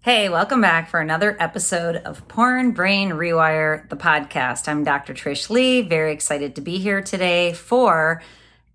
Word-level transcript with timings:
Hey, 0.00 0.28
welcome 0.28 0.60
back 0.60 0.88
for 0.88 1.00
another 1.00 1.36
episode 1.40 1.96
of 1.96 2.28
Porn 2.28 2.70
Brain 2.70 3.10
Rewire, 3.10 3.88
the 3.88 3.96
podcast. 3.96 4.68
I'm 4.68 4.84
Dr. 4.84 5.14
Trish 5.14 5.50
Leigh, 5.50 5.82
very 5.82 6.12
excited 6.12 6.54
to 6.54 6.60
be 6.60 6.78
here 6.78 7.02
today 7.02 7.52
for 7.52 8.22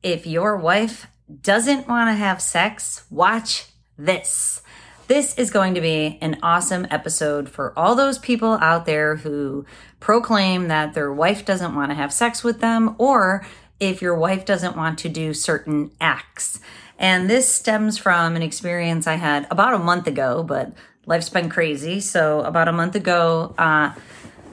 if 0.03 0.27
your 0.27 0.57
wife 0.57 1.07
doesn't 1.41 1.87
want 1.87 2.09
to 2.09 2.13
have 2.13 2.41
sex, 2.41 3.05
watch 3.09 3.67
this. 3.97 4.61
This 5.07 5.37
is 5.37 5.51
going 5.51 5.73
to 5.73 5.81
be 5.81 6.17
an 6.21 6.37
awesome 6.43 6.87
episode 6.89 7.49
for 7.49 7.77
all 7.77 7.95
those 7.95 8.17
people 8.17 8.53
out 8.61 8.85
there 8.85 9.17
who 9.17 9.65
proclaim 9.99 10.67
that 10.69 10.93
their 10.93 11.13
wife 11.13 11.45
doesn't 11.45 11.75
want 11.75 11.91
to 11.91 11.95
have 11.95 12.13
sex 12.13 12.43
with 12.43 12.61
them, 12.61 12.95
or 12.97 13.45
if 13.79 14.01
your 14.01 14.15
wife 14.15 14.45
doesn't 14.45 14.77
want 14.77 14.99
to 14.99 15.09
do 15.09 15.33
certain 15.33 15.91
acts. 15.99 16.59
And 16.97 17.29
this 17.29 17.49
stems 17.49 17.97
from 17.97 18.35
an 18.35 18.41
experience 18.41 19.07
I 19.07 19.15
had 19.15 19.47
about 19.49 19.73
a 19.73 19.79
month 19.79 20.07
ago, 20.07 20.43
but 20.43 20.73
life's 21.05 21.29
been 21.29 21.49
crazy. 21.49 21.99
So, 21.99 22.41
about 22.41 22.67
a 22.67 22.73
month 22.73 22.95
ago, 22.95 23.53
uh, 23.57 23.93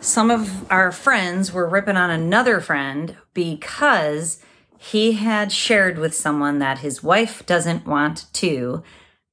some 0.00 0.30
of 0.30 0.70
our 0.70 0.92
friends 0.92 1.52
were 1.52 1.68
ripping 1.68 1.96
on 1.96 2.10
another 2.10 2.60
friend 2.60 3.16
because 3.34 4.42
he 4.78 5.12
had 5.12 5.50
shared 5.50 5.98
with 5.98 6.14
someone 6.14 6.60
that 6.60 6.78
his 6.78 7.02
wife 7.02 7.44
doesn't 7.46 7.86
want 7.86 8.26
to 8.34 8.82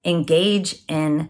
engage 0.03 0.83
in 0.87 1.29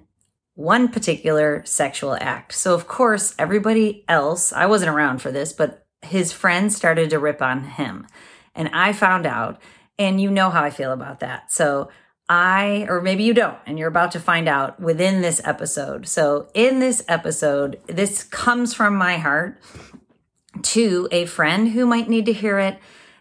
one 0.53 0.87
particular 0.87 1.63
sexual 1.65 2.17
act. 2.21 2.53
So, 2.53 2.73
of 2.73 2.87
course, 2.87 3.35
everybody 3.37 4.05
else, 4.07 4.53
I 4.53 4.65
wasn't 4.67 4.95
around 4.95 5.21
for 5.21 5.31
this, 5.31 5.51
but 5.51 5.85
his 6.01 6.31
friends 6.31 6.75
started 6.75 7.09
to 7.09 7.19
rip 7.19 7.41
on 7.41 7.63
him. 7.63 8.07
And 8.55 8.69
I 8.71 8.93
found 8.93 9.25
out, 9.25 9.61
and 9.99 10.21
you 10.21 10.31
know 10.31 10.49
how 10.49 10.63
I 10.63 10.69
feel 10.69 10.93
about 10.93 11.19
that. 11.19 11.51
So, 11.51 11.89
I, 12.27 12.87
or 12.89 13.01
maybe 13.01 13.23
you 13.23 13.33
don't, 13.33 13.57
and 13.67 13.77
you're 13.77 13.87
about 13.87 14.11
to 14.13 14.19
find 14.19 14.47
out 14.47 14.79
within 14.79 15.21
this 15.21 15.39
episode. 15.43 16.07
So, 16.07 16.47
in 16.53 16.79
this 16.79 17.03
episode, 17.07 17.79
this 17.87 18.23
comes 18.23 18.73
from 18.73 18.95
my 18.95 19.17
heart 19.17 19.61
to 20.61 21.07
a 21.11 21.25
friend 21.25 21.69
who 21.69 21.85
might 21.85 22.09
need 22.09 22.25
to 22.25 22.33
hear 22.33 22.57
it, 22.57 22.79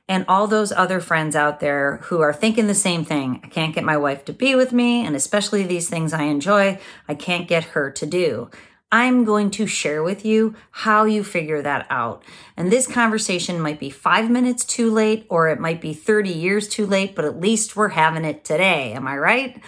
and 0.08 0.24
all 0.28 0.46
those 0.46 0.72
other 0.72 1.00
friends 1.00 1.36
out 1.36 1.60
there 1.60 1.98
who 2.04 2.20
are 2.20 2.32
thinking 2.32 2.66
the 2.66 2.74
same 2.74 3.04
thing. 3.04 3.40
I 3.42 3.48
can't 3.48 3.74
get 3.74 3.84
my 3.84 3.96
wife 3.96 4.24
to 4.26 4.32
be 4.32 4.54
with 4.54 4.72
me, 4.72 5.04
and 5.04 5.14
especially 5.14 5.64
these 5.64 5.88
things 5.88 6.12
I 6.12 6.24
enjoy, 6.24 6.78
I 7.06 7.14
can't 7.14 7.48
get 7.48 7.64
her 7.64 7.90
to 7.90 8.06
do. 8.06 8.50
I'm 8.92 9.24
going 9.24 9.50
to 9.52 9.66
share 9.66 10.02
with 10.02 10.24
you 10.24 10.54
how 10.70 11.04
you 11.04 11.24
figure 11.24 11.62
that 11.62 11.86
out. 11.90 12.22
And 12.56 12.70
this 12.70 12.86
conversation 12.86 13.60
might 13.60 13.80
be 13.80 13.90
five 13.90 14.30
minutes 14.30 14.64
too 14.64 14.90
late, 14.90 15.26
or 15.28 15.48
it 15.48 15.58
might 15.58 15.80
be 15.80 15.94
30 15.94 16.30
years 16.30 16.68
too 16.68 16.86
late, 16.86 17.16
but 17.16 17.24
at 17.24 17.40
least 17.40 17.76
we're 17.76 17.88
having 17.88 18.24
it 18.24 18.44
today. 18.44 18.92
Am 18.92 19.08
I 19.08 19.18
right? 19.18 19.60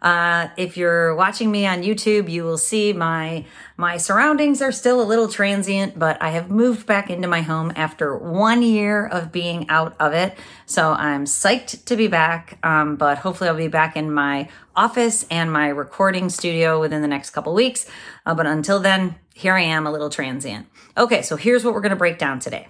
Uh, 0.00 0.48
if 0.56 0.76
you're 0.76 1.14
watching 1.14 1.50
me 1.50 1.66
on 1.66 1.82
YouTube, 1.82 2.30
you 2.30 2.44
will 2.44 2.58
see 2.58 2.92
my 2.92 3.44
my 3.76 3.96
surroundings 3.96 4.62
are 4.62 4.72
still 4.72 5.00
a 5.00 5.04
little 5.04 5.28
transient, 5.28 5.98
but 5.98 6.20
I 6.22 6.30
have 6.30 6.50
moved 6.50 6.86
back 6.86 7.10
into 7.10 7.28
my 7.28 7.40
home 7.40 7.72
after 7.74 8.16
one 8.16 8.62
year 8.62 9.06
of 9.06 9.32
being 9.32 9.68
out 9.68 9.96
of 9.98 10.12
it. 10.12 10.36
So 10.66 10.92
I'm 10.92 11.24
psyched 11.24 11.84
to 11.86 11.96
be 11.96 12.08
back. 12.08 12.58
Um, 12.62 12.96
but 12.96 13.18
hopefully, 13.18 13.50
I'll 13.50 13.56
be 13.56 13.68
back 13.68 13.96
in 13.96 14.12
my 14.12 14.48
office 14.76 15.26
and 15.30 15.52
my 15.52 15.68
recording 15.68 16.28
studio 16.28 16.80
within 16.80 17.02
the 17.02 17.08
next 17.08 17.30
couple 17.30 17.54
weeks. 17.54 17.86
Uh, 18.24 18.34
but 18.34 18.46
until 18.46 18.78
then, 18.78 19.16
here 19.34 19.54
I 19.54 19.62
am, 19.62 19.86
a 19.86 19.92
little 19.92 20.10
transient. 20.10 20.66
Okay, 20.96 21.22
so 21.22 21.36
here's 21.36 21.64
what 21.64 21.74
we're 21.74 21.80
going 21.80 21.90
to 21.90 21.96
break 21.96 22.18
down 22.18 22.38
today. 22.38 22.68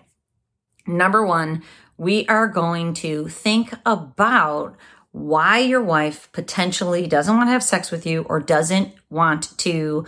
Number 0.86 1.24
one, 1.24 1.62
we 1.98 2.26
are 2.28 2.48
going 2.48 2.94
to 2.94 3.28
think 3.28 3.74
about 3.84 4.76
why 5.18 5.58
your 5.58 5.82
wife 5.82 6.30
potentially 6.32 7.06
doesn't 7.06 7.36
want 7.36 7.48
to 7.48 7.52
have 7.52 7.62
sex 7.62 7.90
with 7.90 8.06
you 8.06 8.22
or 8.28 8.40
doesn't 8.40 8.94
want 9.10 9.56
to 9.58 10.06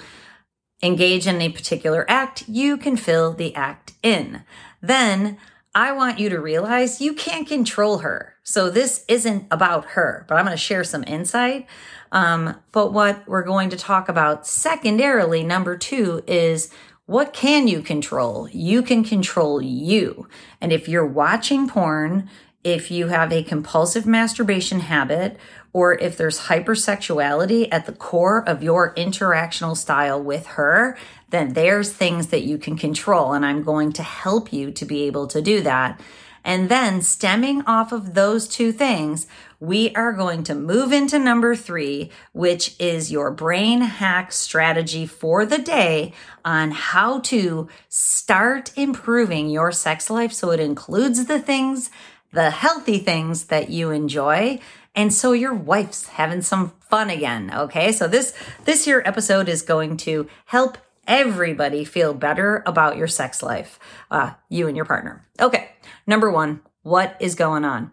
engage 0.82 1.26
in 1.26 1.40
a 1.40 1.50
particular 1.50 2.04
act, 2.08 2.48
you 2.48 2.76
can 2.76 2.96
fill 2.96 3.32
the 3.32 3.54
act 3.54 3.92
in. 4.02 4.42
Then 4.80 5.38
I 5.74 5.92
want 5.92 6.18
you 6.18 6.28
to 6.30 6.40
realize 6.40 7.00
you 7.00 7.14
can't 7.14 7.46
control 7.46 7.98
her. 7.98 8.34
So 8.42 8.70
this 8.70 9.04
isn't 9.06 9.46
about 9.50 9.90
her, 9.90 10.24
but 10.28 10.36
I'm 10.36 10.44
going 10.44 10.56
to 10.56 10.62
share 10.62 10.84
some 10.84 11.04
insight. 11.06 11.66
Um, 12.12 12.56
but 12.72 12.92
what 12.92 13.26
we're 13.28 13.44
going 13.44 13.70
to 13.70 13.76
talk 13.76 14.08
about 14.08 14.46
secondarily, 14.46 15.44
number 15.44 15.76
two, 15.76 16.22
is 16.26 16.70
what 17.06 17.32
can 17.32 17.68
you 17.68 17.82
control? 17.82 18.48
You 18.50 18.82
can 18.82 19.04
control 19.04 19.60
you. 19.62 20.28
And 20.60 20.72
if 20.72 20.88
you're 20.88 21.06
watching 21.06 21.68
porn, 21.68 22.28
if 22.62 22.90
you 22.90 23.08
have 23.08 23.32
a 23.32 23.42
compulsive 23.42 24.06
masturbation 24.06 24.80
habit, 24.80 25.38
or 25.72 25.94
if 25.94 26.16
there's 26.16 26.40
hypersexuality 26.40 27.68
at 27.70 27.86
the 27.86 27.92
core 27.92 28.46
of 28.48 28.62
your 28.62 28.94
interactional 28.94 29.76
style 29.76 30.22
with 30.22 30.46
her, 30.48 30.96
then 31.30 31.52
there's 31.52 31.92
things 31.92 32.28
that 32.28 32.42
you 32.42 32.58
can 32.58 32.76
control. 32.76 33.32
And 33.32 33.46
I'm 33.46 33.62
going 33.62 33.92
to 33.92 34.02
help 34.02 34.52
you 34.52 34.72
to 34.72 34.84
be 34.84 35.04
able 35.04 35.26
to 35.28 35.40
do 35.40 35.60
that. 35.62 36.00
And 36.44 36.68
then 36.68 37.02
stemming 37.02 37.62
off 37.66 37.92
of 37.92 38.14
those 38.14 38.48
two 38.48 38.72
things, 38.72 39.26
we 39.60 39.94
are 39.94 40.12
going 40.12 40.42
to 40.44 40.54
move 40.54 40.90
into 40.90 41.18
number 41.18 41.54
three, 41.54 42.10
which 42.32 42.74
is 42.80 43.12
your 43.12 43.30
brain 43.30 43.82
hack 43.82 44.32
strategy 44.32 45.06
for 45.06 45.44
the 45.44 45.58
day 45.58 46.14
on 46.44 46.70
how 46.70 47.20
to 47.20 47.68
start 47.88 48.72
improving 48.76 49.50
your 49.50 49.70
sex 49.70 50.08
life. 50.08 50.32
So 50.32 50.50
it 50.50 50.60
includes 50.60 51.26
the 51.26 51.38
things 51.38 51.90
the 52.32 52.50
healthy 52.50 52.98
things 52.98 53.44
that 53.46 53.70
you 53.70 53.90
enjoy. 53.90 54.58
And 54.94 55.12
so 55.12 55.32
your 55.32 55.54
wife's 55.54 56.08
having 56.08 56.42
some 56.42 56.72
fun 56.88 57.10
again. 57.10 57.52
Okay. 57.54 57.92
So 57.92 58.08
this, 58.08 58.34
this 58.64 58.84
here 58.84 59.02
episode 59.04 59.48
is 59.48 59.62
going 59.62 59.96
to 59.98 60.28
help 60.46 60.78
everybody 61.06 61.84
feel 61.84 62.14
better 62.14 62.62
about 62.66 62.96
your 62.96 63.08
sex 63.08 63.42
life, 63.42 63.78
uh, 64.10 64.32
you 64.48 64.68
and 64.68 64.76
your 64.76 64.86
partner. 64.86 65.26
Okay. 65.40 65.70
Number 66.06 66.30
one, 66.30 66.60
what 66.82 67.16
is 67.20 67.34
going 67.34 67.64
on? 67.64 67.92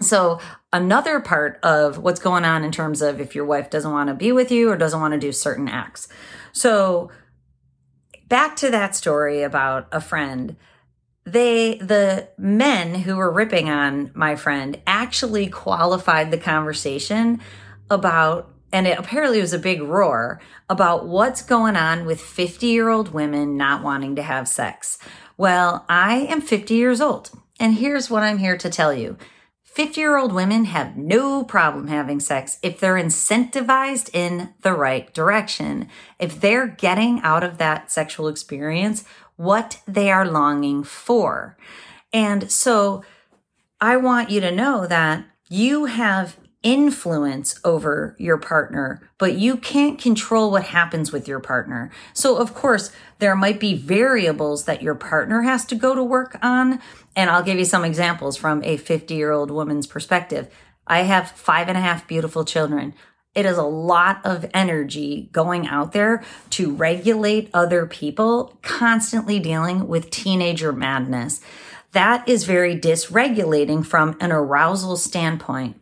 So 0.00 0.40
another 0.72 1.20
part 1.20 1.58
of 1.62 1.98
what's 1.98 2.20
going 2.20 2.44
on 2.44 2.62
in 2.62 2.70
terms 2.70 3.00
of 3.00 3.20
if 3.20 3.34
your 3.34 3.46
wife 3.46 3.70
doesn't 3.70 3.90
want 3.90 4.08
to 4.08 4.14
be 4.14 4.32
with 4.32 4.50
you 4.50 4.70
or 4.70 4.76
doesn't 4.76 5.00
want 5.00 5.12
to 5.12 5.20
do 5.20 5.32
certain 5.32 5.68
acts. 5.68 6.08
So 6.52 7.10
back 8.28 8.56
to 8.56 8.70
that 8.70 8.94
story 8.94 9.42
about 9.42 9.88
a 9.92 10.00
friend 10.00 10.56
they 11.26 11.76
the 11.78 12.28
men 12.38 12.94
who 12.94 13.16
were 13.16 13.30
ripping 13.30 13.68
on 13.68 14.12
my 14.14 14.36
friend 14.36 14.80
actually 14.86 15.48
qualified 15.48 16.30
the 16.30 16.38
conversation 16.38 17.40
about 17.90 18.52
and 18.72 18.86
it 18.86 18.98
apparently 18.98 19.40
was 19.40 19.52
a 19.52 19.58
big 19.58 19.82
roar 19.82 20.40
about 20.68 21.06
what's 21.06 21.42
going 21.42 21.76
on 21.76 22.06
with 22.06 22.20
50 22.20 22.66
year 22.66 22.88
old 22.88 23.12
women 23.12 23.56
not 23.56 23.82
wanting 23.82 24.16
to 24.16 24.22
have 24.22 24.48
sex. 24.48 24.98
Well, 25.36 25.84
I 25.88 26.26
am 26.28 26.40
50 26.40 26.74
years 26.74 27.00
old, 27.00 27.30
and 27.60 27.74
here's 27.74 28.08
what 28.10 28.22
I'm 28.22 28.38
here 28.38 28.56
to 28.56 28.70
tell 28.70 28.94
you 28.94 29.16
50 29.76 30.00
year 30.00 30.16
old 30.16 30.32
women 30.32 30.64
have 30.64 30.96
no 30.96 31.44
problem 31.44 31.88
having 31.88 32.18
sex 32.18 32.58
if 32.62 32.80
they're 32.80 32.94
incentivized 32.94 34.08
in 34.14 34.54
the 34.62 34.72
right 34.72 35.12
direction. 35.12 35.88
If 36.18 36.40
they're 36.40 36.66
getting 36.66 37.20
out 37.20 37.44
of 37.44 37.58
that 37.58 37.92
sexual 37.92 38.28
experience 38.28 39.04
what 39.36 39.80
they 39.86 40.10
are 40.10 40.26
longing 40.26 40.82
for. 40.82 41.56
And 42.12 42.50
so 42.50 43.04
I 43.80 43.96
want 43.96 44.30
you 44.30 44.40
to 44.40 44.50
know 44.50 44.86
that 44.86 45.24
you 45.48 45.84
have 45.84 46.36
influence 46.62 47.60
over 47.64 48.16
your 48.18 48.38
partner, 48.38 49.00
but 49.18 49.34
you 49.34 49.56
can't 49.56 50.00
control 50.00 50.50
what 50.50 50.64
happens 50.64 51.12
with 51.12 51.28
your 51.28 51.38
partner. 51.38 51.92
So, 52.12 52.38
of 52.38 52.54
course, 52.54 52.90
there 53.20 53.36
might 53.36 53.60
be 53.60 53.74
variables 53.74 54.64
that 54.64 54.82
your 54.82 54.96
partner 54.96 55.42
has 55.42 55.64
to 55.66 55.76
go 55.76 55.94
to 55.94 56.02
work 56.02 56.36
on. 56.42 56.80
And 57.14 57.30
I'll 57.30 57.44
give 57.44 57.58
you 57.58 57.64
some 57.64 57.84
examples 57.84 58.36
from 58.36 58.64
a 58.64 58.78
50 58.78 59.14
year 59.14 59.30
old 59.30 59.50
woman's 59.50 59.86
perspective. 59.86 60.48
I 60.86 61.02
have 61.02 61.30
five 61.30 61.68
and 61.68 61.78
a 61.78 61.80
half 61.80 62.08
beautiful 62.08 62.44
children. 62.44 62.94
It 63.36 63.44
is 63.44 63.58
a 63.58 63.62
lot 63.62 64.24
of 64.24 64.46
energy 64.54 65.28
going 65.30 65.68
out 65.68 65.92
there 65.92 66.24
to 66.50 66.74
regulate 66.74 67.50
other 67.52 67.84
people, 67.86 68.58
constantly 68.62 69.38
dealing 69.38 69.86
with 69.86 70.10
teenager 70.10 70.72
madness. 70.72 71.42
That 71.92 72.26
is 72.26 72.44
very 72.44 72.74
dysregulating 72.74 73.84
from 73.84 74.16
an 74.20 74.32
arousal 74.32 74.96
standpoint. 74.96 75.78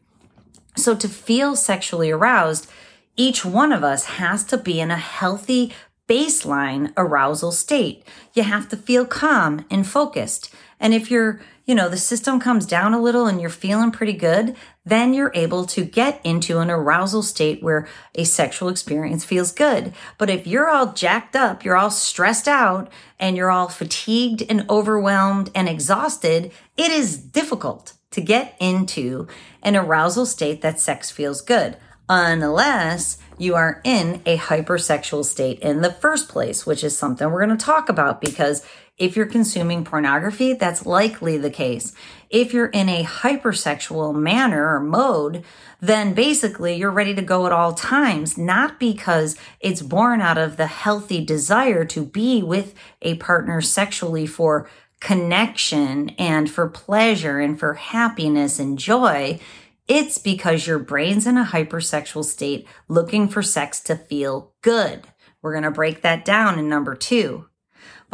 So, 0.77 0.97
to 0.97 1.09
feel 1.09 1.55
sexually 1.55 2.11
aroused, 2.11 2.69
each 3.17 3.45
one 3.45 3.71
of 3.71 3.85
us 3.85 4.05
has 4.05 4.43
to 4.47 4.59
be 4.59 4.81
in 4.81 4.91
a 4.91 4.97
healthy 4.97 5.73
baseline 6.09 6.93
arousal 6.97 7.53
state. 7.53 8.05
You 8.33 8.43
have 8.43 8.69
to 8.71 8.77
feel 8.77 9.07
calm 9.07 9.65
and 9.71 9.87
focused. 9.87 10.53
And 10.81 10.95
if 10.95 11.11
you're 11.11 11.41
you 11.67 11.75
know, 11.75 11.89
the 11.89 11.97
system 11.97 12.41
comes 12.41 12.67
down 12.67 12.93
a 12.93 13.01
little 13.01 13.27
and 13.27 13.41
you're 13.41 13.51
feeling 13.51 13.91
pretty 13.91 14.13
good, 14.13 14.55
then 14.85 15.15
you're 15.15 15.33
able 15.35 15.65
to 15.65 15.85
get 15.85 16.21
into 16.23 16.59
an 16.59 16.71
arousal 16.71 17.23
state 17.23 17.63
where 17.63 17.89
a 18.15 18.25
sexual 18.25 18.69
experience 18.69 19.25
feels 19.25 19.51
good. 19.51 19.95
But 20.19 20.29
if 20.29 20.47
you're 20.47 20.69
all 20.69 20.93
jacked 20.93 21.35
up, 21.35 21.65
you're 21.65 21.77
all 21.77 21.91
stressed 21.91 22.49
out, 22.49 22.93
and 23.19 23.37
you're 23.37 23.51
all 23.51 23.69
fatigued 23.69 24.43
and 24.49 24.69
overwhelmed 24.69 25.51
and 25.55 25.69
exhausted, 25.69 26.53
it 26.77 26.91
is 26.91 27.17
difficult 27.17 27.95
to 28.11 28.21
get 28.21 28.57
into 28.61 29.27
an 29.63 29.75
arousal 29.75 30.27
state 30.27 30.61
that 30.61 30.81
sex 30.81 31.11
feels 31.11 31.41
good 31.41 31.79
unless 32.09 33.17
you 33.39 33.55
are 33.55 33.81
in 33.83 34.21
a 34.27 34.37
hypersexual 34.37 35.25
state 35.25 35.59
in 35.61 35.81
the 35.81 35.91
first 35.91 36.29
place, 36.29 36.67
which 36.67 36.85
is 36.85 36.97
something 36.97 37.31
we're 37.31 37.45
going 37.45 37.57
to 37.57 37.65
talk 37.65 37.89
about 37.89 38.21
because 38.21 38.65
if 38.97 39.17
you're 39.17 39.27
consuming 39.27 39.85
pornography, 39.85 40.53
that's 40.53 40.87
likely 40.87 41.37
the 41.37 41.51
case. 41.51 41.93
If 42.31 42.55
you're 42.55 42.67
in 42.67 42.89
a 42.89 43.03
hypersexual 43.03 44.15
manner 44.15 44.77
or 44.77 44.81
mode, 44.81 45.45
then 45.81 46.15
basically 46.15 46.77
you're 46.77 46.93
ready 46.93 47.15
to 47.15 47.23
go 47.23 47.47
at 47.47 47.53
all 47.53 47.75
times, 47.75 48.39
not 48.39 48.79
because 48.79 49.37
it's 49.59 49.83
born 49.83 50.21
out 50.21 50.39
of 50.39 50.57
the 50.57 50.69
healthy 50.69 51.25
desire 51.25 51.85
to 51.87 52.05
be 52.05 52.43
with 52.43 52.75
a 53.03 53.17
partner 53.17 53.61
sexually 53.61 54.27
for 54.27 54.69
connection 55.01 56.11
and 56.11 56.49
for 56.49 56.69
pleasure 56.69 57.41
and 57.41 57.59
for 57.59 57.75
happiness 57.75 58.61
and 58.61 58.79
joy. 58.79 59.41
It's 59.89 60.19
because 60.19 60.67
your 60.67 60.79
brain's 60.79 61.27
in 61.27 61.37
a 61.37 61.45
hypersexual 61.45 62.25
state 62.25 62.67
looking 62.89 63.29
for 63.29 63.43
sex 63.43 63.81
to 63.81 63.97
feel 63.97 64.53
good. 64.63 65.03
We're 65.43 65.53
going 65.53 65.65
to 65.65 65.71
break 65.71 66.01
that 66.03 66.25
down 66.25 66.59
in 66.59 66.69
number 66.69 66.95
two. 66.95 67.47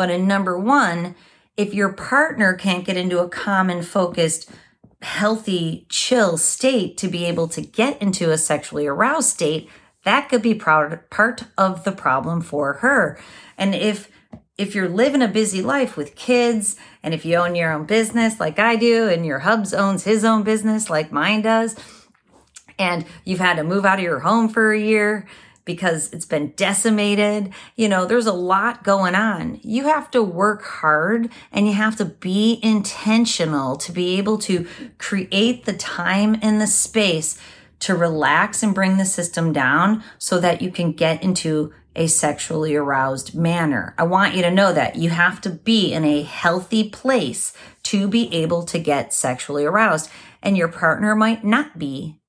But 0.00 0.08
in 0.08 0.26
number 0.26 0.58
one, 0.58 1.14
if 1.58 1.74
your 1.74 1.92
partner 1.92 2.54
can't 2.54 2.86
get 2.86 2.96
into 2.96 3.18
a 3.18 3.28
common, 3.28 3.82
focused, 3.82 4.50
healthy, 5.02 5.84
chill 5.90 6.38
state 6.38 6.96
to 6.96 7.08
be 7.08 7.26
able 7.26 7.48
to 7.48 7.60
get 7.60 8.00
into 8.00 8.30
a 8.30 8.38
sexually 8.38 8.86
aroused 8.86 9.28
state, 9.28 9.68
that 10.04 10.30
could 10.30 10.40
be 10.40 10.54
part 10.54 11.04
of 11.58 11.84
the 11.84 11.92
problem 11.92 12.40
for 12.40 12.72
her. 12.80 13.20
And 13.58 13.74
if 13.74 14.10
if 14.56 14.74
you're 14.74 14.88
living 14.88 15.20
a 15.20 15.28
busy 15.28 15.60
life 15.60 15.98
with 15.98 16.16
kids 16.16 16.76
and 17.02 17.12
if 17.12 17.26
you 17.26 17.36
own 17.36 17.54
your 17.54 17.70
own 17.70 17.84
business 17.84 18.40
like 18.40 18.58
I 18.58 18.76
do 18.76 19.06
and 19.06 19.26
your 19.26 19.40
hubs 19.40 19.74
owns 19.74 20.04
his 20.04 20.24
own 20.24 20.44
business 20.44 20.88
like 20.88 21.12
mine 21.12 21.42
does 21.42 21.76
and 22.78 23.04
you've 23.26 23.38
had 23.38 23.58
to 23.58 23.64
move 23.64 23.84
out 23.84 23.98
of 23.98 24.04
your 24.04 24.20
home 24.20 24.48
for 24.48 24.72
a 24.72 24.80
year 24.80 25.26
because 25.64 26.12
it's 26.12 26.24
been 26.24 26.52
decimated. 26.56 27.52
You 27.76 27.88
know, 27.88 28.06
there's 28.06 28.26
a 28.26 28.32
lot 28.32 28.84
going 28.84 29.14
on. 29.14 29.60
You 29.62 29.84
have 29.84 30.10
to 30.12 30.22
work 30.22 30.62
hard 30.62 31.30
and 31.52 31.66
you 31.66 31.74
have 31.74 31.96
to 31.96 32.04
be 32.04 32.58
intentional 32.62 33.76
to 33.76 33.92
be 33.92 34.18
able 34.18 34.38
to 34.38 34.66
create 34.98 35.64
the 35.64 35.72
time 35.74 36.38
and 36.42 36.60
the 36.60 36.66
space 36.66 37.38
to 37.80 37.94
relax 37.94 38.62
and 38.62 38.74
bring 38.74 38.98
the 38.98 39.04
system 39.04 39.52
down 39.52 40.02
so 40.18 40.38
that 40.38 40.60
you 40.60 40.70
can 40.70 40.92
get 40.92 41.22
into 41.22 41.72
a 41.96 42.06
sexually 42.06 42.76
aroused 42.76 43.34
manner. 43.34 43.94
I 43.98 44.04
want 44.04 44.34
you 44.34 44.42
to 44.42 44.50
know 44.50 44.72
that 44.72 44.96
you 44.96 45.10
have 45.10 45.40
to 45.42 45.50
be 45.50 45.92
in 45.92 46.04
a 46.04 46.22
healthy 46.22 46.88
place 46.88 47.52
to 47.84 48.06
be 48.06 48.32
able 48.32 48.62
to 48.64 48.78
get 48.78 49.12
sexually 49.12 49.64
aroused 49.64 50.08
and 50.42 50.56
your 50.56 50.68
partner 50.68 51.16
might 51.16 51.44
not 51.44 51.78
be 51.78 52.19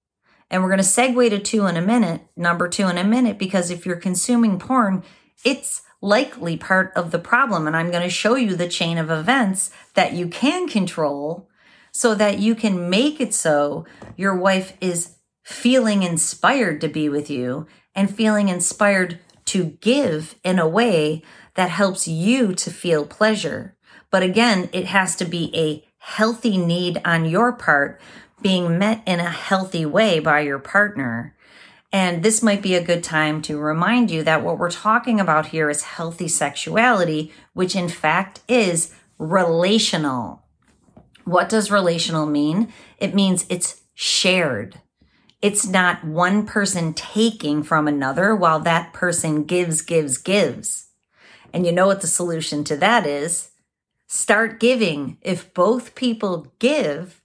and 0.51 0.61
we're 0.61 0.69
going 0.69 0.79
to 0.79 0.83
segue 0.83 1.29
to 1.29 1.39
two 1.39 1.65
in 1.65 1.77
a 1.77 1.81
minute, 1.81 2.21
number 2.35 2.67
two 2.67 2.87
in 2.87 2.97
a 2.97 3.03
minute, 3.05 3.39
because 3.39 3.71
if 3.71 3.85
you're 3.85 3.95
consuming 3.95 4.59
porn, 4.59 5.01
it's 5.45 5.81
likely 6.01 6.57
part 6.57 6.91
of 6.93 7.11
the 7.11 7.19
problem. 7.19 7.65
And 7.65 7.75
I'm 7.75 7.89
going 7.89 8.03
to 8.03 8.09
show 8.09 8.35
you 8.35 8.55
the 8.55 8.67
chain 8.67 8.97
of 8.97 9.09
events 9.09 9.71
that 9.93 10.13
you 10.13 10.27
can 10.27 10.67
control 10.67 11.47
so 11.93 12.13
that 12.15 12.39
you 12.39 12.53
can 12.53 12.89
make 12.89 13.21
it 13.21 13.33
so 13.33 13.85
your 14.17 14.35
wife 14.35 14.75
is 14.81 15.15
feeling 15.43 16.03
inspired 16.03 16.81
to 16.81 16.89
be 16.89 17.07
with 17.07 17.29
you 17.29 17.65
and 17.95 18.13
feeling 18.13 18.49
inspired 18.49 19.19
to 19.45 19.77
give 19.81 20.35
in 20.43 20.59
a 20.59 20.67
way 20.67 21.23
that 21.55 21.69
helps 21.69 22.07
you 22.07 22.53
to 22.55 22.69
feel 22.69 23.05
pleasure. 23.05 23.75
But 24.09 24.23
again, 24.23 24.69
it 24.73 24.85
has 24.85 25.15
to 25.17 25.25
be 25.25 25.49
a 25.55 25.87
healthy 25.97 26.57
need 26.57 27.01
on 27.05 27.25
your 27.25 27.53
part 27.53 28.01
being 28.41 28.77
met 28.77 29.01
in 29.05 29.19
a 29.19 29.29
healthy 29.29 29.85
way 29.85 30.19
by 30.19 30.41
your 30.41 30.59
partner. 30.59 31.35
And 31.93 32.23
this 32.23 32.41
might 32.41 32.61
be 32.61 32.75
a 32.75 32.83
good 32.83 33.03
time 33.03 33.41
to 33.43 33.57
remind 33.57 34.11
you 34.11 34.23
that 34.23 34.43
what 34.43 34.57
we're 34.57 34.71
talking 34.71 35.19
about 35.19 35.47
here 35.47 35.69
is 35.69 35.83
healthy 35.83 36.27
sexuality, 36.27 37.33
which 37.53 37.75
in 37.75 37.89
fact 37.89 38.39
is 38.47 38.93
relational. 39.17 40.43
What 41.25 41.49
does 41.49 41.69
relational 41.69 42.25
mean? 42.25 42.71
It 42.97 43.13
means 43.13 43.45
it's 43.49 43.81
shared. 43.93 44.79
It's 45.41 45.67
not 45.67 46.03
one 46.03 46.45
person 46.45 46.93
taking 46.93 47.63
from 47.63 47.87
another 47.87 48.35
while 48.35 48.59
that 48.61 48.93
person 48.93 49.43
gives, 49.43 49.81
gives, 49.81 50.17
gives. 50.17 50.87
And 51.53 51.65
you 51.65 51.71
know 51.71 51.87
what 51.87 52.01
the 52.01 52.07
solution 52.07 52.63
to 52.65 52.77
that 52.77 53.05
is? 53.05 53.51
Start 54.07 54.59
giving. 54.59 55.17
If 55.21 55.53
both 55.53 55.95
people 55.95 56.53
give, 56.59 57.20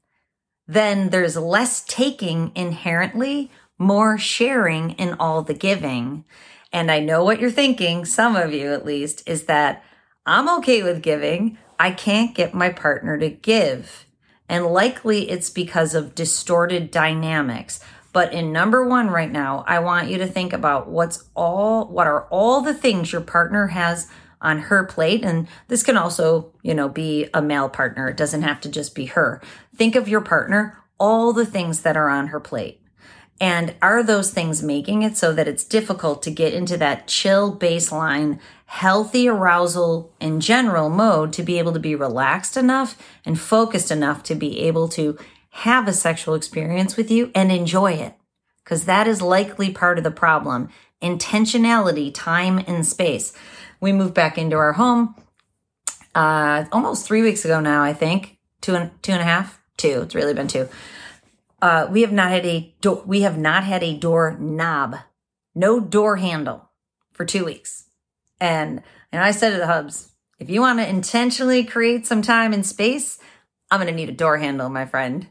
then 0.67 1.11
there's 1.11 1.37
less 1.37 1.83
taking 1.85 2.53
inherently, 2.55 3.51
more 3.79 4.19
sharing 4.19 4.91
in 4.93 5.15
all 5.15 5.43
the 5.43 5.55
giving. 5.55 6.25
And 6.73 6.91
I 6.91 7.01
know 7.01 7.25
what 7.25 7.41
you're 7.41 7.51
thinking, 7.51 8.05
some 8.05 8.37
of 8.37 8.53
you 8.53 8.73
at 8.73 8.85
least, 8.85 9.23
is 9.27 9.45
that 9.45 9.85
I'm 10.25 10.49
okay 10.59 10.83
with 10.83 11.03
giving. 11.03 11.59
I 11.79 11.93
can't 11.93 12.35
get 12.35 12.55
my 12.55 12.71
partner 12.71 13.17
to 13.19 13.29
give. 13.29 14.07
And 14.49 14.67
likely 14.67 15.31
it's 15.31 15.51
because 15.51 15.95
of 15.95 16.15
distorted 16.15 16.91
dynamics. 16.91 17.81
But 18.13 18.33
in 18.33 18.51
number 18.51 18.87
one 18.87 19.09
right 19.09 19.31
now, 19.31 19.65
I 19.67 19.79
want 19.81 20.09
you 20.09 20.19
to 20.19 20.27
think 20.27 20.53
about 20.53 20.89
what's 20.89 21.29
all, 21.35 21.87
what 21.87 22.07
are 22.07 22.27
all 22.31 22.63
the 22.63 22.75
things 22.75 23.13
your 23.13 23.21
partner 23.21 23.69
has 23.69 24.09
on 24.41 24.59
her 24.59 24.85
plate. 24.85 25.25
And 25.25 25.49
this 25.69 25.83
can 25.83 25.97
also, 25.97 26.53
you 26.63 26.75
know, 26.75 26.89
be 26.89 27.29
a 27.33 27.43
male 27.43 27.69
partner. 27.69 28.09
It 28.09 28.17
doesn't 28.17 28.43
have 28.43 28.61
to 28.63 28.69
just 28.69 28.95
be 28.95 29.07
her. 29.07 29.41
Think 29.75 29.97
of 29.97 30.09
your 30.09 30.21
partner, 30.21 30.79
all 30.99 31.33
the 31.33 31.47
things 31.47 31.83
that 31.83 31.97
are 31.97 32.09
on 32.09 32.29
her 32.29 32.41
plate. 32.41 32.81
And 33.39 33.75
are 33.83 34.03
those 34.03 34.31
things 34.31 34.63
making 34.63 35.03
it 35.03 35.17
so 35.17 35.33
that 35.35 35.49
it's 35.49 35.65
difficult 35.65 36.23
to 36.23 36.31
get 36.31 36.55
into 36.55 36.79
that 36.79 37.07
chill 37.07 37.55
baseline, 37.55 38.39
healthy 38.65 39.29
arousal 39.29 40.13
in 40.21 40.41
general 40.41 40.89
mode 40.89 41.35
to 41.35 41.43
be 41.43 41.59
able 41.59 41.73
to 41.75 41.79
be 41.79 41.95
relaxed 41.95 42.57
enough 42.57 42.97
and 43.27 43.39
focused 43.39 43.91
enough 43.91 44.23
to 44.25 44.35
be 44.35 44.61
able 44.61 44.89
to 44.89 45.19
have 45.51 45.87
a 45.87 45.93
sexual 45.93 46.35
experience 46.35 46.97
with 46.97 47.11
you 47.11 47.31
and 47.35 47.53
enjoy 47.53 47.93
it? 47.93 48.15
Because 48.65 48.87
that 48.87 49.07
is 49.07 49.21
likely 49.21 49.71
part 49.71 49.99
of 49.99 50.05
the 50.05 50.11
problem. 50.11 50.71
Intentionality, 51.03 52.13
time, 52.13 52.65
and 52.67 52.87
space 52.87 53.35
we 53.81 53.93
moved 53.93 54.15
back 54.15 54.39
into 54.39 54.57
our 54.57 54.73
home 54.73 55.15
uh, 56.17 56.65
almost 56.73 57.07
three 57.07 57.23
weeks 57.23 57.45
ago 57.45 57.61
now, 57.61 57.83
I 57.83 57.93
think. 57.93 58.39
Two 58.63 58.75
and 58.75 58.91
two 59.03 59.13
and 59.13 59.21
a 59.21 59.25
half, 59.25 59.61
two. 59.77 60.03
It's 60.03 60.15
really 60.15 60.35
been 60.35 60.49
two. 60.49 60.69
Uh, 61.61 61.87
we 61.91 62.01
have 62.01 62.13
not 62.13 62.31
had 62.31 62.47
a 62.47 62.75
door. 62.81 63.03
We 63.07 63.21
have 63.21 63.39
not 63.39 63.65
had 63.65 63.83
a 63.83 63.97
door 63.97 64.37
knob, 64.41 64.97
no 65.55 65.79
door 65.79 66.17
handle 66.17 66.71
for 67.13 67.25
two 67.25 67.45
weeks. 67.45 67.85
And 68.41 68.83
and 69.13 69.23
I 69.23 69.31
said 69.31 69.51
to 69.51 69.59
the 69.59 69.67
hubs, 69.67 70.13
if 70.39 70.49
you 70.51 70.63
want 70.63 70.79
to 70.79 70.89
intentionally 70.89 71.65
create 71.65 72.07
some 72.07 72.23
time 72.23 72.53
and 72.53 72.65
space, 72.65 73.19
I'm 73.71 73.85
to 73.87 73.93
need 73.93 74.09
a 74.09 74.13
door 74.13 74.39
handle, 74.39 74.69
my 74.71 74.87
friend. 74.87 75.29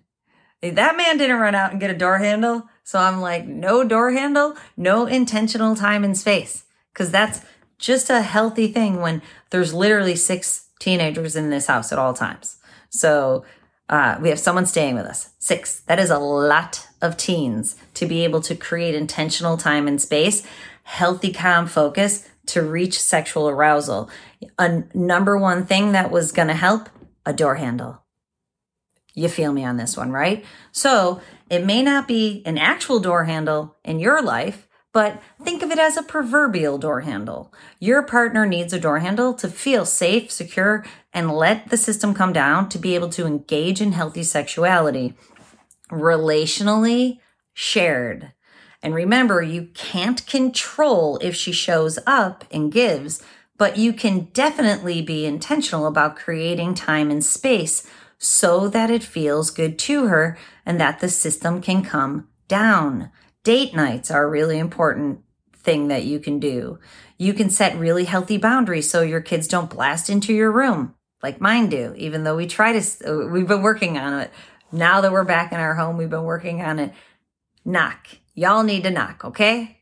That 0.62 0.98
man 0.98 1.18
didn't 1.18 1.40
run 1.40 1.56
out 1.56 1.72
and 1.72 1.80
get 1.80 1.92
a 1.92 1.98
door 1.98 2.20
handle. 2.20 2.70
So 2.84 3.00
I'm 3.00 3.22
like, 3.22 3.46
no 3.46 3.84
door 3.84 4.12
handle, 4.12 4.56
no 4.78 5.06
intentional 5.06 5.76
time 5.76 6.04
and 6.04 6.18
space. 6.18 6.64
Cause 6.94 7.12
that's 7.12 7.42
just 7.78 8.10
a 8.10 8.22
healthy 8.22 8.68
thing 8.68 9.02
when 9.02 9.22
there's 9.50 9.74
literally 9.74 10.16
six 10.16 10.70
teenagers 10.80 11.36
in 11.36 11.50
this 11.50 11.68
house 11.68 11.92
at 11.92 12.00
all 12.00 12.14
times. 12.14 12.58
So 12.90 13.46
uh, 13.90 14.18
we 14.22 14.30
have 14.30 14.40
someone 14.40 14.66
staying 14.66 14.96
with 14.96 15.06
us. 15.06 15.30
Six. 15.40 15.82
That 15.82 16.00
is 16.00 16.10
a 16.10 16.20
lot 16.20 16.88
of 17.02 17.18
teens 17.18 17.76
to 17.96 18.06
be 18.06 18.24
able 18.24 18.42
to 18.42 18.56
create 18.56 18.96
intentional 18.96 19.58
time 19.58 19.88
and 19.88 20.02
space, 20.02 20.46
healthy, 20.84 21.32
calm 21.32 21.68
focus 21.68 22.28
to 22.48 22.62
reach 22.62 23.00
sexual 23.00 23.50
arousal. 23.50 24.10
A 24.58 24.84
number 24.94 25.38
one 25.38 25.66
thing 25.66 25.92
that 25.92 26.12
was 26.12 26.32
going 26.32 26.48
to 26.48 26.54
help 26.54 26.90
a 27.26 27.34
door 27.34 27.56
handle. 27.56 28.02
You 29.14 29.30
feel 29.30 29.54
me 29.54 29.64
on 29.64 29.78
this 29.78 29.96
one, 29.96 30.12
right? 30.12 30.44
So 30.72 31.22
it 31.50 31.66
may 31.66 31.82
not 31.82 32.08
be 32.08 32.44
an 32.46 32.58
actual 32.58 33.00
door 33.00 33.24
handle 33.24 33.76
in 33.84 34.00
your 34.00 34.22
life, 34.22 34.65
but 34.96 35.22
think 35.44 35.62
of 35.62 35.72
it 35.72 35.78
as 35.78 35.98
a 35.98 36.04
proverbial 36.04 36.78
door 36.78 37.02
handle. 37.02 37.54
Your 37.82 38.02
partner 38.02 38.46
needs 38.46 38.72
a 38.72 38.80
door 38.80 39.00
handle 39.00 39.34
to 39.34 39.50
feel 39.50 39.86
safe, 39.86 40.32
secure, 40.32 40.86
and 41.12 41.34
let 41.34 41.68
the 41.70 41.76
system 41.76 42.14
come 42.14 42.32
down 42.32 42.70
to 42.70 42.80
be 42.80 42.96
able 42.96 43.10
to 43.10 43.26
engage 43.26 43.82
in 43.82 43.92
healthy 43.92 44.24
sexuality. 44.24 45.14
Relationally 45.92 47.20
shared. 47.54 48.32
And 48.82 48.96
remember, 48.96 49.42
you 49.42 49.68
can't 49.74 50.26
control 50.28 51.18
if 51.18 51.36
she 51.36 51.52
shows 51.52 52.00
up 52.08 52.46
and 52.50 52.72
gives, 52.72 53.22
but 53.58 53.78
you 53.78 53.92
can 53.92 54.30
definitely 54.32 55.02
be 55.02 55.26
intentional 55.26 55.88
about 55.88 56.16
creating 56.16 56.74
time 56.74 57.12
and 57.12 57.22
space 57.22 57.86
so 58.18 58.70
that 58.70 58.90
it 58.90 59.04
feels 59.04 59.50
good 59.50 59.78
to 59.80 60.08
her 60.08 60.38
and 60.66 60.80
that 60.80 61.02
the 61.02 61.10
system 61.10 61.62
can 61.62 61.84
come 61.84 62.30
down. 62.48 63.12
Date 63.46 63.74
nights 63.74 64.12
are 64.12 64.26
a 64.26 64.30
really 64.30 64.60
important 64.60 65.22
thing 65.56 65.88
that 65.88 66.04
you 66.04 66.20
can 66.20 66.40
do. 66.42 66.80
You 67.18 67.34
can 67.34 67.50
set 67.50 67.78
really 67.78 68.04
healthy 68.04 68.38
boundaries 68.38 68.92
so 68.92 69.02
your 69.02 69.22
kids 69.22 69.48
don't 69.48 69.70
blast 69.70 70.10
into 70.10 70.34
your 70.34 70.52
room 70.52 70.96
like 71.26 71.42
mine 71.42 71.70
do, 71.70 71.94
even 71.98 72.24
though 72.24 72.36
we 72.36 72.46
try 72.46 72.78
to, 72.78 73.10
uh, 73.10 73.28
we've 73.28 73.48
been 73.48 73.64
working 73.64 73.98
on 73.98 74.20
it. 74.20 74.32
Now 74.72 75.02
that 75.02 75.12
we're 75.12 75.24
back 75.24 75.52
in 75.52 75.60
our 75.60 75.74
home, 75.74 75.98
we've 75.98 76.10
been 76.10 76.24
working 76.24 76.62
on 76.62 76.78
it. 76.78 76.94
Knock. 77.66 78.08
Y'all 78.36 78.62
need 78.62 78.84
to 78.84 78.92
knock, 78.92 79.26
okay? 79.26 79.82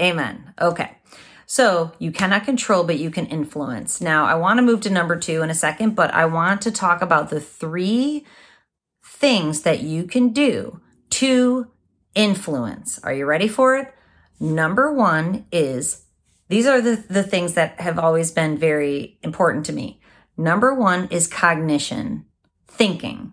Amen. 0.00 0.54
Okay. 0.58 0.96
So 1.44 1.92
you 1.98 2.10
cannot 2.10 2.44
control, 2.44 2.84
but 2.84 2.98
you 2.98 3.10
can 3.10 3.26
influence. 3.26 4.00
Now, 4.00 4.24
I 4.24 4.34
want 4.34 4.58
to 4.58 4.62
move 4.62 4.80
to 4.82 4.90
number 4.90 5.16
two 5.16 5.42
in 5.42 5.50
a 5.50 5.54
second, 5.54 5.94
but 5.94 6.10
I 6.14 6.24
want 6.24 6.62
to 6.62 6.70
talk 6.70 7.02
about 7.02 7.28
the 7.28 7.40
three 7.40 8.24
things 9.04 9.62
that 9.62 9.80
you 9.80 10.04
can 10.04 10.30
do 10.30 10.80
to 11.10 11.70
influence. 12.14 12.98
Are 13.02 13.12
you 13.12 13.26
ready 13.26 13.48
for 13.48 13.76
it? 13.76 13.92
Number 14.40 14.92
one 14.92 15.46
is 15.52 16.02
these 16.48 16.66
are 16.66 16.80
the, 16.80 17.02
the 17.08 17.22
things 17.22 17.54
that 17.54 17.80
have 17.80 17.98
always 17.98 18.30
been 18.30 18.58
very 18.58 19.18
important 19.22 19.64
to 19.66 19.72
me. 19.72 20.00
Number 20.36 20.74
one 20.74 21.08
is 21.10 21.26
cognition, 21.26 22.26
thinking. 22.66 23.32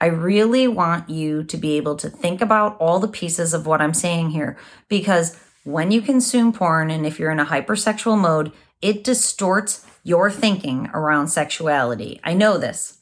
I 0.00 0.06
really 0.06 0.66
want 0.66 1.10
you 1.10 1.44
to 1.44 1.56
be 1.56 1.76
able 1.76 1.96
to 1.96 2.08
think 2.08 2.40
about 2.40 2.76
all 2.78 3.00
the 3.00 3.08
pieces 3.08 3.52
of 3.52 3.66
what 3.66 3.80
I'm 3.80 3.94
saying 3.94 4.30
here 4.30 4.56
because 4.88 5.36
when 5.64 5.90
you 5.90 6.00
consume 6.00 6.52
porn 6.52 6.90
and 6.90 7.06
if 7.06 7.18
you're 7.18 7.30
in 7.30 7.40
a 7.40 7.46
hypersexual 7.46 8.18
mode, 8.18 8.52
it 8.80 9.04
distorts 9.04 9.84
your 10.02 10.30
thinking 10.30 10.88
around 10.94 11.28
sexuality. 11.28 12.18
I 12.24 12.32
know 12.32 12.56
this. 12.56 12.99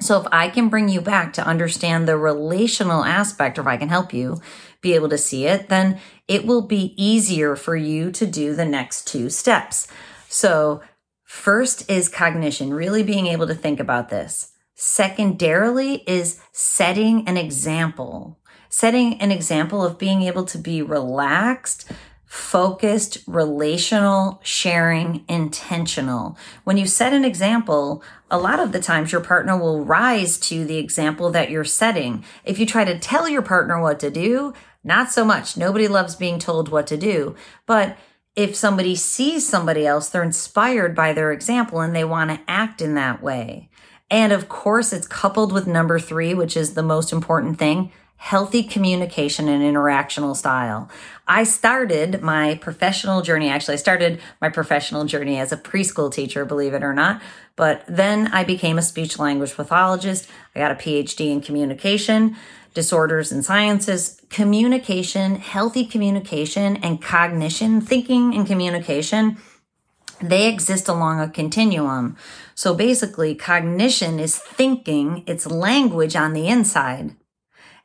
So 0.00 0.20
if 0.20 0.26
I 0.30 0.48
can 0.48 0.68
bring 0.68 0.88
you 0.88 1.00
back 1.00 1.32
to 1.34 1.46
understand 1.46 2.06
the 2.06 2.18
relational 2.18 3.04
aspect, 3.04 3.58
or 3.58 3.62
if 3.62 3.66
I 3.66 3.76
can 3.76 3.88
help 3.88 4.12
you 4.12 4.40
be 4.80 4.94
able 4.94 5.08
to 5.08 5.18
see 5.18 5.46
it, 5.46 5.68
then 5.68 5.98
it 6.28 6.44
will 6.44 6.62
be 6.62 6.94
easier 7.02 7.56
for 7.56 7.76
you 7.76 8.10
to 8.12 8.26
do 8.26 8.54
the 8.54 8.66
next 8.66 9.06
two 9.06 9.30
steps. 9.30 9.88
So 10.28 10.82
first 11.24 11.90
is 11.90 12.08
cognition, 12.08 12.74
really 12.74 13.02
being 13.02 13.26
able 13.26 13.46
to 13.46 13.54
think 13.54 13.80
about 13.80 14.10
this. 14.10 14.52
Secondarily 14.74 16.04
is 16.06 16.40
setting 16.52 17.26
an 17.26 17.38
example 17.38 18.38
setting 18.76 19.18
an 19.22 19.32
example 19.32 19.82
of 19.82 19.98
being 19.98 20.22
able 20.22 20.44
to 20.44 20.58
be 20.58 20.82
relaxed, 20.82 21.90
focused, 22.26 23.18
relational, 23.26 24.40
sharing, 24.42 25.24
intentional. 25.28 26.36
When 26.64 26.76
you 26.76 26.86
set 26.86 27.12
an 27.12 27.24
example, 27.24 28.02
a 28.30 28.38
lot 28.38 28.58
of 28.58 28.72
the 28.72 28.80
times 28.80 29.12
your 29.12 29.20
partner 29.20 29.56
will 29.56 29.84
rise 29.84 30.36
to 30.40 30.64
the 30.64 30.76
example 30.76 31.30
that 31.30 31.50
you're 31.50 31.64
setting. 31.64 32.24
If 32.44 32.58
you 32.58 32.66
try 32.66 32.84
to 32.84 32.98
tell 32.98 33.28
your 33.28 33.42
partner 33.42 33.80
what 33.80 34.00
to 34.00 34.10
do, 34.10 34.52
not 34.82 35.10
so 35.10 35.24
much. 35.24 35.56
Nobody 35.56 35.86
loves 35.86 36.16
being 36.16 36.38
told 36.40 36.68
what 36.68 36.88
to 36.88 36.96
do. 36.96 37.36
But 37.64 37.96
if 38.34 38.54
somebody 38.54 38.96
sees 38.96 39.48
somebody 39.48 39.86
else, 39.86 40.08
they're 40.08 40.22
inspired 40.22 40.94
by 40.94 41.12
their 41.12 41.32
example 41.32 41.80
and 41.80 41.94
they 41.94 42.04
want 42.04 42.30
to 42.30 42.40
act 42.48 42.82
in 42.82 42.94
that 42.94 43.22
way. 43.22 43.70
And 44.10 44.32
of 44.32 44.48
course, 44.48 44.92
it's 44.92 45.06
coupled 45.06 45.52
with 45.52 45.66
number 45.66 45.98
three, 45.98 46.34
which 46.34 46.56
is 46.56 46.74
the 46.74 46.82
most 46.82 47.12
important 47.12 47.58
thing 47.58 47.92
healthy 48.16 48.62
communication 48.62 49.48
and 49.48 49.62
interactional 49.62 50.34
style. 50.34 50.88
I 51.28 51.44
started 51.44 52.22
my 52.22 52.56
professional 52.56 53.22
journey. 53.22 53.48
Actually, 53.48 53.74
I 53.74 53.78
started 53.78 54.20
my 54.40 54.48
professional 54.48 55.04
journey 55.04 55.38
as 55.38 55.52
a 55.52 55.56
preschool 55.56 56.12
teacher, 56.12 56.44
believe 56.44 56.74
it 56.74 56.82
or 56.82 56.94
not. 56.94 57.22
But 57.56 57.84
then 57.88 58.28
I 58.28 58.44
became 58.44 58.78
a 58.78 58.82
speech 58.82 59.18
language 59.18 59.54
pathologist. 59.54 60.28
I 60.54 60.60
got 60.60 60.72
a 60.72 60.74
PhD 60.74 61.30
in 61.30 61.40
communication 61.40 62.36
disorders 62.76 63.32
and 63.32 63.42
sciences. 63.44 64.20
Communication, 64.28 65.36
healthy 65.36 65.84
communication 65.84 66.76
and 66.76 67.02
cognition, 67.02 67.80
thinking 67.80 68.34
and 68.34 68.46
communication, 68.46 69.38
they 70.20 70.46
exist 70.46 70.86
along 70.86 71.18
a 71.18 71.28
continuum. 71.28 72.16
So 72.54 72.74
basically, 72.74 73.34
cognition 73.34 74.20
is 74.20 74.38
thinking, 74.38 75.24
it's 75.26 75.46
language 75.46 76.14
on 76.14 76.34
the 76.34 76.46
inside. 76.46 77.16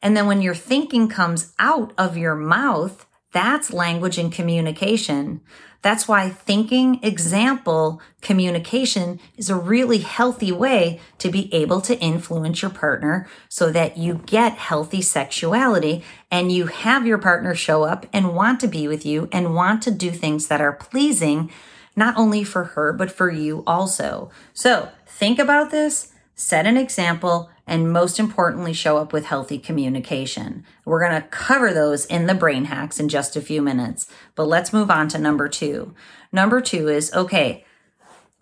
And 0.02 0.18
then 0.18 0.28
when 0.28 0.42
your 0.42 0.56
thinking 0.56 1.08
comes 1.08 1.54
out 1.60 1.94
of 1.98 2.18
your 2.18 2.36
mouth, 2.36 3.06
that's 3.32 3.72
language 3.72 4.18
and 4.18 4.32
communication. 4.32 5.42
That's 5.82 6.08
why 6.08 6.30
thinking 6.30 7.00
example 7.02 8.02
communication 8.22 9.20
is 9.36 9.50
a 9.50 9.56
really 9.56 10.00
healthy 10.00 10.52
way 10.52 11.00
to 11.18 11.30
be 11.30 11.52
able 11.54 11.82
to 11.82 11.98
influence 12.00 12.62
your 12.62 12.70
partner 12.70 13.28
so 13.50 13.72
that 13.72 13.98
you 13.98 14.22
get 14.26 14.54
healthy 14.54 15.02
sexuality 15.02 16.04
and 16.30 16.52
you 16.52 16.68
have 16.68 17.08
your 17.08 17.18
partner 17.18 17.56
show 17.56 17.84
up 17.84 18.06
and 18.14 18.36
want 18.36 18.60
to 18.60 18.68
be 18.68 18.88
with 18.88 19.06
you 19.06 19.28
and 19.32 19.56
want 19.56 19.82
to 19.84 19.92
do 19.92 20.12
things 20.12 20.48
that 20.48 20.62
are 20.62 20.74
pleasing, 20.74 21.50
not 21.96 22.16
only 22.16 22.44
for 22.44 22.66
her, 22.66 22.94
but 22.94 23.10
for 23.10 23.32
you 23.32 23.64
also. 23.66 24.30
So 24.54 24.90
think 25.08 25.40
about 25.40 25.72
this, 25.72 26.14
set 26.42 26.66
an 26.66 26.76
example, 26.76 27.50
and 27.68 27.94
most 27.94 28.20
importantly, 28.20 28.74
show 28.74 28.98
up 28.98 29.14
with 29.14 29.26
healthy 29.26 29.60
communication. 29.60 30.66
We're 30.86 31.08
going 31.08 31.22
to 31.22 31.28
cover 31.28 31.72
those 31.72 32.06
in 32.06 32.26
the 32.26 32.34
brain 32.34 32.66
hacks 32.66 33.00
in 33.00 33.10
just 33.10 33.36
a 33.36 33.42
few 33.42 33.62
minutes, 33.62 34.08
but 34.36 34.48
let's 34.48 34.74
move 34.74 34.90
on 34.90 35.08
to 35.10 35.20
number 35.20 35.48
two. 35.48 35.94
Number 36.32 36.60
two 36.60 36.88
is 36.88 37.14
okay, 37.14 37.64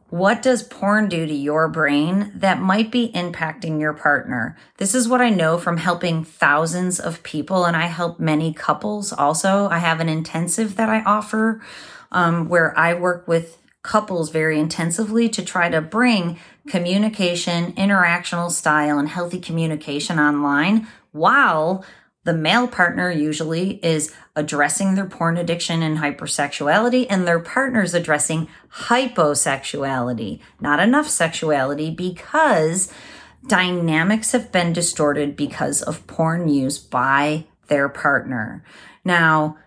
what 0.10 0.42
does 0.42 0.64
porn 0.64 1.08
do 1.08 1.28
to 1.28 1.34
your 1.34 1.68
brain 1.68 2.32
that 2.34 2.60
might 2.60 2.90
be 2.90 3.12
impacting 3.14 3.80
your 3.80 3.94
partner? 3.94 4.58
This 4.78 4.96
is 4.96 5.08
what 5.08 5.22
I 5.22 5.30
know 5.30 5.58
from 5.58 5.78
helping 5.78 6.24
thousands 6.24 7.00
of 7.00 7.22
people, 7.22 7.66
and 7.66 7.76
I 7.78 7.88
help 7.88 8.20
many 8.20 8.54
couples 8.54 9.14
also. 9.14 9.70
I 9.70 9.78
have 9.78 10.00
an 10.00 10.10
intensive 10.10 10.78
that 10.78 10.90
I 10.90 11.04
offer 11.04 11.62
um, 12.12 12.50
where 12.50 12.76
I 12.78 12.96
work 12.96 13.28
with 13.28 13.59
couples 13.82 14.30
very 14.30 14.60
intensively 14.60 15.30
to 15.30 15.44
try 15.44 15.70
to 15.70 15.82
bring 15.82 16.38
communication, 16.68 17.74
interactional 17.74 18.52
style, 18.52 19.00
and 19.00 19.10
healthy 19.10 19.40
communication 19.40 20.20
online 20.20 20.88
while 21.12 21.84
the 22.26 22.34
male 22.34 22.68
partner 22.68 23.10
usually 23.10 23.84
is 23.84 24.14
addressing 24.36 24.94
their 24.96 25.06
porn 25.06 25.38
addiction 25.38 25.82
and 25.82 25.98
hypersexuality, 25.98 27.08
and 27.10 27.26
their 27.26 27.40
partner's 27.40 27.94
addressing 27.94 28.48
hyposexuality, 28.84 30.40
not 30.60 30.80
enough 30.80 31.10
sexuality, 31.10 31.90
because 31.90 32.92
dynamics 33.48 34.34
have 34.34 34.52
been 34.52 34.74
distorted 34.74 35.36
because 35.36 35.82
of 35.82 36.06
porn 36.08 36.50
use 36.50 36.78
by 36.78 37.46
their 37.68 37.88
partner. 37.88 38.64
Now, 39.06 39.58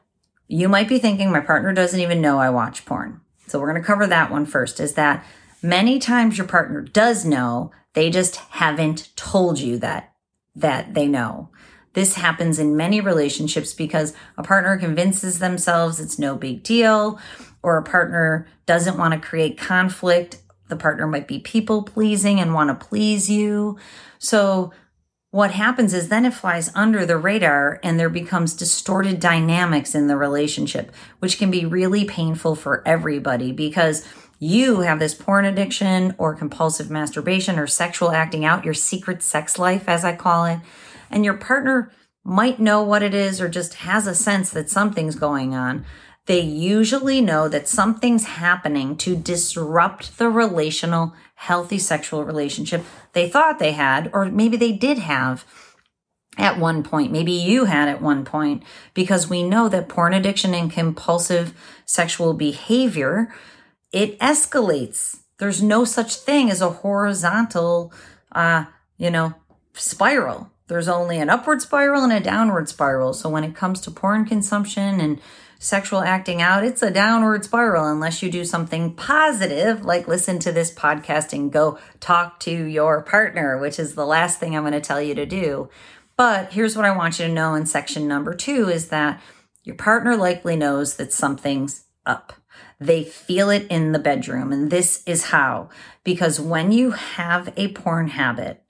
you 0.46 0.68
might 0.68 0.88
be 0.88 0.98
thinking, 0.98 1.32
my 1.32 1.40
partner 1.40 1.72
doesn't 1.72 1.98
even 1.98 2.20
know 2.20 2.38
I 2.38 2.50
watch 2.50 2.84
porn. 2.84 3.21
So 3.52 3.60
we're 3.60 3.70
going 3.70 3.82
to 3.82 3.86
cover 3.86 4.06
that 4.06 4.30
one 4.30 4.46
first 4.46 4.80
is 4.80 4.94
that 4.94 5.26
many 5.62 5.98
times 5.98 6.38
your 6.38 6.46
partner 6.46 6.80
does 6.80 7.26
know, 7.26 7.70
they 7.92 8.08
just 8.08 8.36
haven't 8.36 9.14
told 9.14 9.60
you 9.60 9.76
that 9.80 10.14
that 10.54 10.94
they 10.94 11.06
know. 11.06 11.50
This 11.92 12.14
happens 12.14 12.58
in 12.58 12.78
many 12.78 13.02
relationships 13.02 13.74
because 13.74 14.14
a 14.38 14.42
partner 14.42 14.78
convinces 14.78 15.38
themselves 15.38 16.00
it's 16.00 16.18
no 16.18 16.34
big 16.34 16.62
deal 16.62 17.20
or 17.62 17.76
a 17.76 17.82
partner 17.82 18.48
doesn't 18.64 18.96
want 18.96 19.12
to 19.12 19.20
create 19.20 19.58
conflict. 19.58 20.38
The 20.70 20.76
partner 20.76 21.06
might 21.06 21.28
be 21.28 21.38
people 21.38 21.82
pleasing 21.82 22.40
and 22.40 22.54
want 22.54 22.70
to 22.70 22.86
please 22.86 23.28
you. 23.28 23.76
So 24.18 24.72
what 25.32 25.52
happens 25.52 25.94
is 25.94 26.08
then 26.08 26.26
it 26.26 26.34
flies 26.34 26.70
under 26.74 27.06
the 27.06 27.16
radar 27.16 27.80
and 27.82 27.98
there 27.98 28.10
becomes 28.10 28.52
distorted 28.52 29.18
dynamics 29.18 29.94
in 29.94 30.06
the 30.06 30.16
relationship, 30.16 30.92
which 31.20 31.38
can 31.38 31.50
be 31.50 31.64
really 31.64 32.04
painful 32.04 32.54
for 32.54 32.86
everybody 32.86 33.50
because 33.50 34.06
you 34.38 34.80
have 34.80 34.98
this 34.98 35.14
porn 35.14 35.46
addiction 35.46 36.14
or 36.18 36.34
compulsive 36.34 36.90
masturbation 36.90 37.58
or 37.58 37.66
sexual 37.66 38.10
acting 38.10 38.44
out, 38.44 38.66
your 38.66 38.74
secret 38.74 39.22
sex 39.22 39.58
life, 39.58 39.88
as 39.88 40.04
I 40.04 40.14
call 40.14 40.44
it, 40.44 40.60
and 41.10 41.24
your 41.24 41.34
partner 41.34 41.90
might 42.22 42.60
know 42.60 42.82
what 42.82 43.02
it 43.02 43.14
is 43.14 43.40
or 43.40 43.48
just 43.48 43.74
has 43.74 44.06
a 44.06 44.14
sense 44.14 44.50
that 44.50 44.68
something's 44.68 45.14
going 45.14 45.54
on. 45.54 45.86
They 46.26 46.40
usually 46.40 47.22
know 47.22 47.48
that 47.48 47.68
something's 47.68 48.26
happening 48.26 48.98
to 48.98 49.16
disrupt 49.16 50.18
the 50.18 50.28
relational 50.28 51.14
healthy 51.42 51.78
sexual 51.78 52.24
relationship 52.24 52.84
they 53.14 53.28
thought 53.28 53.58
they 53.58 53.72
had, 53.72 54.08
or 54.12 54.26
maybe 54.26 54.56
they 54.56 54.70
did 54.70 54.98
have 54.98 55.44
at 56.38 56.56
one 56.56 56.82
point. 56.84 57.10
Maybe 57.10 57.32
you 57.32 57.64
had 57.64 57.88
at 57.88 58.00
one 58.00 58.24
point, 58.24 58.62
because 58.94 59.28
we 59.28 59.42
know 59.42 59.68
that 59.68 59.88
porn 59.88 60.14
addiction 60.14 60.54
and 60.54 60.70
compulsive 60.70 61.52
sexual 61.84 62.32
behavior, 62.32 63.34
it 63.90 64.18
escalates. 64.20 65.18
There's 65.38 65.62
no 65.62 65.84
such 65.84 66.14
thing 66.14 66.48
as 66.48 66.60
a 66.60 66.70
horizontal, 66.70 67.92
uh, 68.30 68.66
you 68.96 69.10
know, 69.10 69.34
spiral. 69.74 70.48
There's 70.68 70.88
only 70.88 71.18
an 71.18 71.28
upward 71.28 71.60
spiral 71.60 72.04
and 72.04 72.12
a 72.12 72.20
downward 72.20 72.68
spiral. 72.68 73.14
So 73.14 73.28
when 73.28 73.44
it 73.44 73.56
comes 73.56 73.80
to 73.80 73.90
porn 73.90 74.24
consumption 74.24 75.00
and 75.00 75.20
sexual 75.62 76.00
acting 76.00 76.42
out, 76.42 76.64
it's 76.64 76.82
a 76.82 76.90
downward 76.90 77.44
spiral 77.44 77.86
unless 77.86 78.20
you 78.20 78.30
do 78.30 78.44
something 78.44 78.92
positive, 78.94 79.84
like 79.84 80.08
listen 80.08 80.40
to 80.40 80.50
this 80.50 80.74
podcast 80.74 81.32
and 81.32 81.52
go 81.52 81.78
talk 82.00 82.40
to 82.40 82.50
your 82.50 83.00
partner, 83.02 83.56
which 83.58 83.78
is 83.78 83.94
the 83.94 84.04
last 84.04 84.40
thing 84.40 84.56
I'm 84.56 84.64
going 84.64 84.72
to 84.72 84.80
tell 84.80 85.00
you 85.00 85.14
to 85.14 85.24
do. 85.24 85.70
But 86.16 86.52
here's 86.52 86.76
what 86.76 86.84
I 86.84 86.96
want 86.96 87.20
you 87.20 87.28
to 87.28 87.32
know 87.32 87.54
in 87.54 87.66
section 87.66 88.08
number 88.08 88.34
two 88.34 88.68
is 88.68 88.88
that 88.88 89.20
your 89.62 89.76
partner 89.76 90.16
likely 90.16 90.56
knows 90.56 90.96
that 90.96 91.12
something's 91.12 91.84
up. 92.04 92.32
They 92.80 93.04
feel 93.04 93.48
it 93.48 93.66
in 93.70 93.92
the 93.92 94.00
bedroom. 94.00 94.52
And 94.52 94.68
this 94.68 95.04
is 95.06 95.26
how, 95.26 95.68
because 96.02 96.40
when 96.40 96.72
you 96.72 96.90
have 96.90 97.52
a 97.56 97.72
porn 97.72 98.08
habit, 98.08 98.61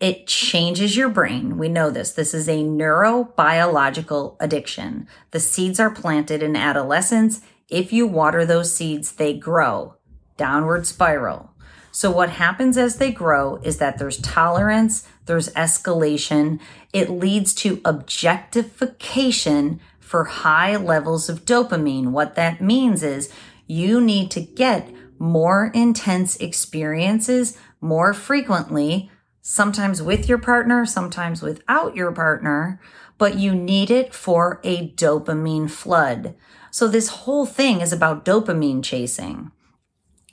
It 0.00 0.26
changes 0.26 0.96
your 0.96 1.10
brain. 1.10 1.58
We 1.58 1.68
know 1.68 1.90
this. 1.90 2.12
This 2.12 2.32
is 2.32 2.48
a 2.48 2.64
neurobiological 2.64 4.36
addiction. 4.40 5.06
The 5.30 5.40
seeds 5.40 5.78
are 5.78 5.90
planted 5.90 6.42
in 6.42 6.56
adolescence. 6.56 7.42
If 7.68 7.92
you 7.92 8.06
water 8.06 8.46
those 8.46 8.74
seeds, 8.74 9.12
they 9.12 9.34
grow. 9.34 9.96
Downward 10.38 10.86
spiral. 10.86 11.50
So, 11.92 12.10
what 12.10 12.30
happens 12.30 12.78
as 12.78 12.96
they 12.96 13.12
grow 13.12 13.56
is 13.62 13.76
that 13.76 13.98
there's 13.98 14.18
tolerance, 14.18 15.06
there's 15.26 15.50
escalation. 15.50 16.60
It 16.94 17.10
leads 17.10 17.52
to 17.56 17.82
objectification 17.84 19.80
for 19.98 20.24
high 20.24 20.76
levels 20.76 21.28
of 21.28 21.44
dopamine. 21.44 22.12
What 22.12 22.36
that 22.36 22.62
means 22.62 23.02
is 23.02 23.30
you 23.66 24.00
need 24.00 24.30
to 24.30 24.40
get 24.40 24.88
more 25.18 25.70
intense 25.74 26.36
experiences 26.36 27.58
more 27.82 28.14
frequently 28.14 29.09
sometimes 29.42 30.02
with 30.02 30.28
your 30.28 30.38
partner, 30.38 30.86
sometimes 30.86 31.42
without 31.42 31.96
your 31.96 32.12
partner, 32.12 32.80
but 33.18 33.38
you 33.38 33.54
need 33.54 33.90
it 33.90 34.14
for 34.14 34.60
a 34.64 34.88
dopamine 34.92 35.70
flood. 35.70 36.34
So 36.70 36.88
this 36.88 37.08
whole 37.08 37.46
thing 37.46 37.80
is 37.80 37.92
about 37.92 38.24
dopamine 38.24 38.82
chasing. 38.82 39.50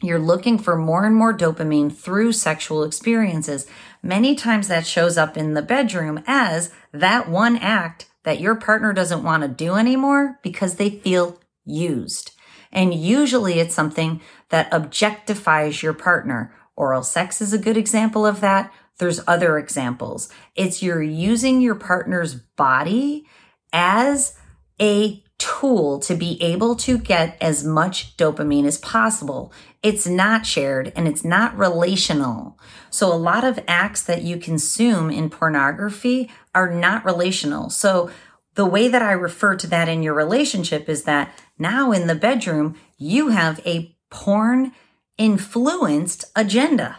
You're 0.02 0.20
looking 0.20 0.60
for 0.60 0.76
more 0.76 1.06
and 1.06 1.16
more 1.16 1.36
dopamine 1.36 1.92
through 1.92 2.34
sexual 2.34 2.84
experiences. 2.84 3.66
Many 4.04 4.36
times 4.36 4.68
that 4.68 4.86
shows 4.86 5.18
up 5.18 5.36
in 5.36 5.54
the 5.54 5.64
bedroom 5.64 6.24
as 6.28 6.72
that 6.92 7.28
one 7.28 7.58
act 7.58 8.06
that 8.24 8.40
your 8.40 8.56
partner 8.56 8.94
doesn't 8.94 9.24
want 9.24 9.42
to 9.42 9.50
do 9.50 9.76
anymore 9.76 10.40
because 10.44 10.76
they 10.76 10.90
feel 10.90 11.40
used. 11.66 12.32
And 12.72 12.94
usually 12.94 13.60
it's 13.60 13.74
something 13.74 14.22
that 14.50 14.70
objectifies 14.72 15.82
your 15.82 15.94
partner. 15.94 16.54
Oral 16.76 17.04
sex 17.04 17.42
is 17.42 17.54
a 17.54 17.58
good 17.58 17.78
example 17.78 18.26
of 18.26 18.40
that. 18.42 18.72
There's 18.98 19.22
other 19.28 19.58
examples. 19.58 20.30
It's 20.56 20.82
you're 20.82 21.04
using 21.04 21.62
your 21.62 21.76
partner's 21.76 22.36
body 22.36 23.26
as 23.72 24.36
a 24.82 25.24
tool 25.38 26.00
to 26.00 26.16
be 26.16 26.42
able 26.42 26.76
to 26.76 26.98
get 26.98 27.38
as 27.40 27.64
much 27.64 28.18
dopamine 28.18 28.66
as 28.66 28.80
possible. 28.80 29.54
It's 29.84 30.08
not 30.08 30.46
shared 30.48 30.92
and 30.96 31.08
it's 31.08 31.24
not 31.24 31.58
relational. 31.58 32.60
So 32.90 33.14
a 33.14 33.16
lot 33.16 33.44
of 33.44 33.60
acts 33.68 34.04
that 34.04 34.24
you 34.24 34.38
consume 34.38 35.12
in 35.12 35.30
pornography 35.30 36.32
are 36.56 36.74
not 36.74 37.06
relational. 37.06 37.70
So 37.70 38.10
the 38.56 38.66
way 38.66 38.88
that 38.88 39.04
I 39.04 39.12
refer 39.12 39.56
to 39.58 39.68
that 39.68 39.88
in 39.88 40.02
your 40.02 40.16
relationship 40.16 40.90
is 40.90 41.04
that 41.04 41.38
now 41.60 41.92
in 41.92 42.08
the 42.08 42.16
bedroom, 42.16 42.76
you 42.98 43.28
have 43.30 43.60
a 43.66 43.96
porn 44.10 44.72
influenced 45.18 46.26
agenda. 46.36 46.98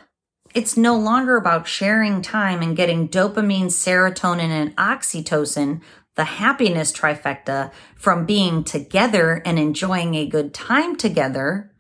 It's 0.55 0.77
no 0.77 0.97
longer 0.97 1.37
about 1.37 1.69
sharing 1.69 2.23
time 2.23 2.63
and 2.63 2.77
getting 2.77 3.09
dopamine, 3.09 3.67
serotonin, 3.67 4.49
and 4.49 4.77
oxytocin, 4.77 5.83
the 6.15 6.25
happiness 6.25 6.93
trifecta, 6.93 7.71
from 7.95 8.25
being 8.25 8.65
together 8.65 9.43
and 9.45 9.59
enjoying 9.59 10.15
a 10.15 10.27
good 10.27 10.55
time 10.55 10.97
together. 10.97 11.73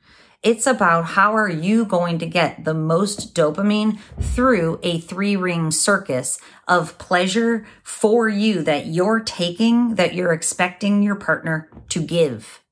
It's 0.43 0.67
about 0.67 1.07
how 1.07 1.35
are 1.35 1.49
you 1.49 1.85
going 1.85 2.19
to 2.21 2.27
get 2.27 2.65
the 2.65 2.75
most 2.75 3.35
dopamine 3.35 3.99
through 4.21 4.79
a 4.83 5.01
three 5.01 5.35
ring 5.35 5.71
circus 5.71 6.39
of 6.69 6.99
pleasure 6.99 7.67
for 7.83 8.29
you 8.29 8.63
that 8.63 8.87
you're 8.87 9.21
taking, 9.21 9.97
that 9.97 10.15
you're 10.15 10.33
expecting 10.33 11.03
your 11.03 11.17
partner 11.17 11.69
to 11.89 12.01
give. 12.01 12.63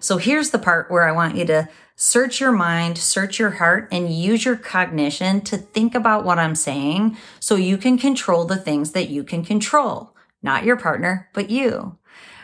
So 0.00 0.18
here's 0.18 0.50
the 0.50 0.58
part 0.58 0.90
where 0.90 1.08
I 1.08 1.12
want 1.12 1.36
you 1.36 1.46
to 1.46 1.68
search 1.96 2.40
your 2.40 2.52
mind, 2.52 2.98
search 2.98 3.38
your 3.38 3.50
heart, 3.50 3.88
and 3.92 4.12
use 4.12 4.44
your 4.44 4.56
cognition 4.56 5.40
to 5.42 5.56
think 5.56 5.94
about 5.94 6.24
what 6.24 6.38
I'm 6.38 6.54
saying 6.54 7.16
so 7.40 7.56
you 7.56 7.78
can 7.78 7.98
control 7.98 8.44
the 8.44 8.56
things 8.56 8.92
that 8.92 9.08
you 9.10 9.24
can 9.24 9.44
control. 9.44 10.14
Not 10.42 10.64
your 10.64 10.76
partner, 10.76 11.28
but 11.32 11.50
you. 11.50 11.98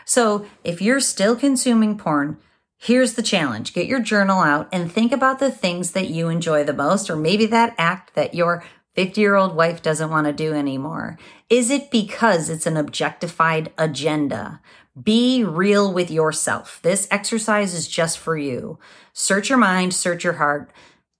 So 0.05 0.45
if 0.63 0.81
you're 0.81 0.99
still 0.99 1.35
consuming 1.35 1.97
porn, 1.97 2.37
here's 2.77 3.13
the 3.13 3.21
challenge. 3.21 3.73
Get 3.73 3.87
your 3.87 3.99
journal 3.99 4.41
out 4.41 4.67
and 4.71 4.91
think 4.91 5.11
about 5.11 5.39
the 5.39 5.51
things 5.51 5.91
that 5.91 6.09
you 6.09 6.29
enjoy 6.29 6.63
the 6.63 6.73
most, 6.73 7.09
or 7.09 7.15
maybe 7.15 7.45
that 7.47 7.75
act 7.77 8.15
that 8.15 8.33
your 8.33 8.63
50 8.95 9.21
year 9.21 9.35
old 9.35 9.55
wife 9.55 9.81
doesn't 9.81 10.09
want 10.09 10.27
to 10.27 10.33
do 10.33 10.53
anymore. 10.53 11.17
Is 11.49 11.69
it 11.69 11.91
because 11.91 12.49
it's 12.49 12.65
an 12.65 12.77
objectified 12.77 13.71
agenda? 13.77 14.61
Be 15.01 15.43
real 15.43 15.93
with 15.93 16.11
yourself. 16.11 16.79
This 16.81 17.07
exercise 17.11 17.73
is 17.73 17.87
just 17.87 18.17
for 18.17 18.37
you. 18.37 18.77
Search 19.13 19.49
your 19.49 19.57
mind, 19.57 19.93
search 19.93 20.23
your 20.23 20.33
heart. 20.33 20.71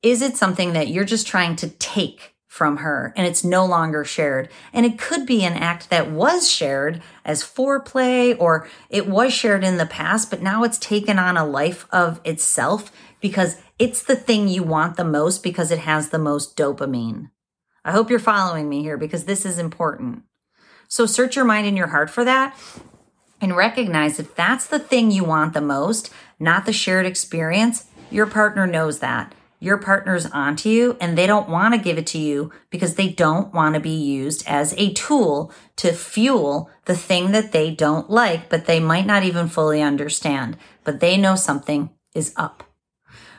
Is 0.02 0.22
it 0.22 0.36
something 0.36 0.74
that 0.74 0.90
you're 0.90 1.06
just 1.06 1.28
trying 1.28 1.56
to 1.58 1.70
take 1.70 2.36
from 2.48 2.78
her 2.78 3.14
and 3.16 3.26
it's 3.26 3.44
no 3.44 3.66
longer 3.66 4.04
shared? 4.04 4.50
And 4.74 4.86
it 4.86 5.00
could 5.00 5.26
be 5.26 5.44
an 5.44 5.54
act 5.54 5.90
that 5.90 6.12
was 6.12 6.52
shared 6.52 7.02
as 7.24 7.44
foreplay 7.44 8.36
or 8.38 8.68
it 8.90 9.08
was 9.08 9.34
shared 9.34 9.64
in 9.64 9.78
the 9.78 9.86
past, 9.86 10.30
but 10.30 10.42
now 10.42 10.64
it's 10.64 10.78
taken 10.78 11.18
on 11.18 11.38
a 11.38 11.46
life 11.46 11.88
of 11.92 12.20
itself 12.26 12.92
because 13.22 13.62
it's 13.80 14.04
the 14.04 14.16
thing 14.16 14.48
you 14.48 14.64
want 14.64 14.98
the 14.98 15.06
most 15.06 15.44
because 15.44 15.72
it 15.72 15.80
has 15.80 16.10
the 16.10 16.20
most 16.20 16.58
dopamine. 16.58 17.30
I 17.86 17.92
hope 17.92 18.10
you're 18.10 18.20
following 18.20 18.68
me 18.68 18.82
here 18.82 18.98
because 18.98 19.26
this 19.26 19.46
is 19.46 19.58
important. 19.58 20.24
So 20.88 21.06
search 21.06 21.38
your 21.38 21.46
mind 21.46 21.68
and 21.68 21.78
your 21.78 21.88
heart 21.88 22.10
for 22.10 22.26
that 22.26 22.56
and 23.42 23.56
recognize 23.56 24.20
if 24.20 24.36
that's 24.36 24.68
the 24.68 24.80
thing 24.80 25.12
you 25.12 25.24
want 25.24 25.54
the 25.54 25.62
most, 25.62 26.12
not 26.40 26.66
the 26.66 26.72
shared 26.72 27.06
experience, 27.06 27.88
your 28.12 28.28
partner 28.28 28.68
knows 28.68 29.00
that. 29.00 29.34
Your 29.60 29.78
partner's 29.78 30.26
onto 30.28 30.70
you 30.70 30.98
and 31.00 31.18
they 31.18 31.28
don't 31.28 31.50
want 31.50 31.74
to 31.74 31.80
give 31.80 31.98
it 31.98 32.08
to 32.08 32.18
you 32.18 32.52
because 32.70 32.96
they 32.96 33.10
don't 33.10 33.54
want 33.54 33.76
to 33.76 33.80
be 33.80 33.90
used 33.90 34.44
as 34.48 34.74
a 34.78 34.94
tool 34.94 35.52
to 35.76 35.94
fuel 35.94 36.70
the 36.86 36.96
thing 36.96 37.32
that 37.32 37.52
they 37.52 37.70
don't 37.70 38.10
like, 38.10 38.50
but 38.50 38.66
they 38.66 38.80
might 38.80 39.06
not 39.06 39.24
even 39.24 39.48
fully 39.48 39.82
understand, 39.82 40.58
but 40.84 41.00
they 41.00 41.16
know 41.16 41.36
something 41.36 41.92
is 42.16 42.34
up. 42.38 42.64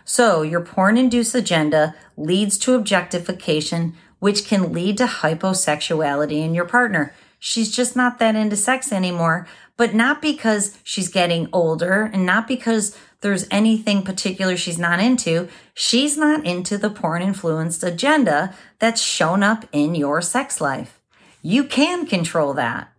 So 0.04 0.42
your 0.42 0.60
porn 0.60 0.96
induced 0.96 1.34
agenda 1.34 1.94
leads 2.16 2.56
to 2.58 2.74
objectification, 2.74 3.94
which 4.20 4.46
can 4.46 4.72
lead 4.72 4.98
to 4.98 5.06
hyposexuality 5.06 6.38
in 6.44 6.54
your 6.54 6.64
partner. 6.66 7.12
She's 7.40 7.74
just 7.74 7.96
not 7.96 8.20
that 8.20 8.36
into 8.36 8.54
sex 8.54 8.92
anymore, 8.92 9.48
but 9.76 9.94
not 9.94 10.22
because 10.22 10.78
she's 10.82 11.08
getting 11.08 11.48
older 11.52 12.10
and 12.12 12.26
not 12.26 12.46
because 12.46 12.96
there's 13.20 13.46
anything 13.50 14.02
particular 14.02 14.56
she's 14.56 14.78
not 14.78 15.00
into. 15.00 15.48
She's 15.74 16.18
not 16.18 16.44
into 16.44 16.76
the 16.76 16.90
porn 16.90 17.22
influenced 17.22 17.82
agenda 17.82 18.54
that's 18.78 19.00
shown 19.00 19.42
up 19.42 19.64
in 19.72 19.94
your 19.94 20.20
sex 20.20 20.60
life. 20.60 21.00
You 21.40 21.64
can 21.64 22.06
control 22.06 22.52
that. 22.54 22.92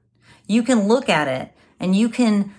You 0.47 0.63
can 0.63 0.88
look 0.88 1.09
at 1.09 1.27
it 1.27 1.51
and 1.79 1.95
you 1.95 2.09
can 2.09 2.53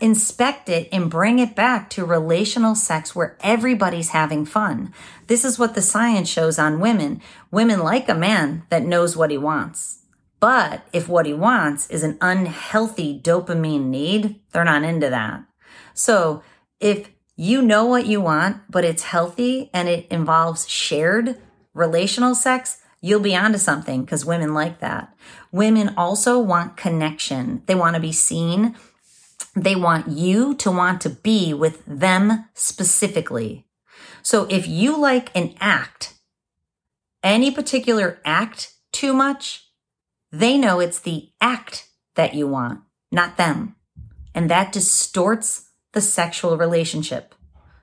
inspect 0.00 0.68
it 0.68 0.88
and 0.92 1.10
bring 1.10 1.38
it 1.38 1.54
back 1.54 1.88
to 1.90 2.04
relational 2.04 2.74
sex 2.74 3.14
where 3.14 3.36
everybody's 3.40 4.10
having 4.10 4.44
fun. 4.44 4.92
This 5.28 5.44
is 5.44 5.58
what 5.58 5.74
the 5.74 5.82
science 5.82 6.28
shows 6.28 6.58
on 6.58 6.80
women. 6.80 7.22
Women 7.50 7.80
like 7.80 8.08
a 8.08 8.14
man 8.14 8.64
that 8.68 8.84
knows 8.84 9.16
what 9.16 9.30
he 9.30 9.38
wants. 9.38 10.03
But 10.44 10.86
if 10.92 11.08
what 11.08 11.24
he 11.24 11.32
wants 11.32 11.88
is 11.88 12.02
an 12.02 12.18
unhealthy 12.20 13.18
dopamine 13.18 13.86
need, 13.86 14.40
they're 14.52 14.62
not 14.62 14.82
into 14.82 15.08
that. 15.08 15.42
So 15.94 16.42
if 16.80 17.08
you 17.34 17.62
know 17.62 17.86
what 17.86 18.04
you 18.04 18.20
want, 18.20 18.58
but 18.68 18.84
it's 18.84 19.04
healthy 19.04 19.70
and 19.72 19.88
it 19.88 20.06
involves 20.10 20.68
shared 20.68 21.40
relational 21.72 22.34
sex, 22.34 22.82
you'll 23.00 23.20
be 23.20 23.34
onto 23.34 23.56
something 23.56 24.04
because 24.04 24.26
women 24.26 24.52
like 24.52 24.80
that. 24.80 25.16
Women 25.50 25.94
also 25.96 26.38
want 26.38 26.76
connection. 26.76 27.62
They 27.64 27.74
want 27.74 27.94
to 27.94 28.00
be 28.02 28.12
seen. 28.12 28.76
They 29.56 29.74
want 29.74 30.08
you 30.08 30.56
to 30.56 30.70
want 30.70 31.00
to 31.00 31.08
be 31.08 31.54
with 31.54 31.82
them 31.86 32.50
specifically. 32.52 33.64
So 34.20 34.46
if 34.50 34.68
you 34.68 34.98
like 34.98 35.34
an 35.34 35.54
act, 35.58 36.12
any 37.22 37.50
particular 37.50 38.18
act 38.26 38.74
too 38.92 39.14
much, 39.14 39.63
they 40.38 40.58
know 40.58 40.80
it's 40.80 40.98
the 40.98 41.30
act 41.40 41.88
that 42.16 42.34
you 42.34 42.48
want, 42.48 42.80
not 43.12 43.36
them. 43.36 43.76
And 44.34 44.50
that 44.50 44.72
distorts 44.72 45.70
the 45.92 46.00
sexual 46.00 46.56
relationship. 46.56 47.34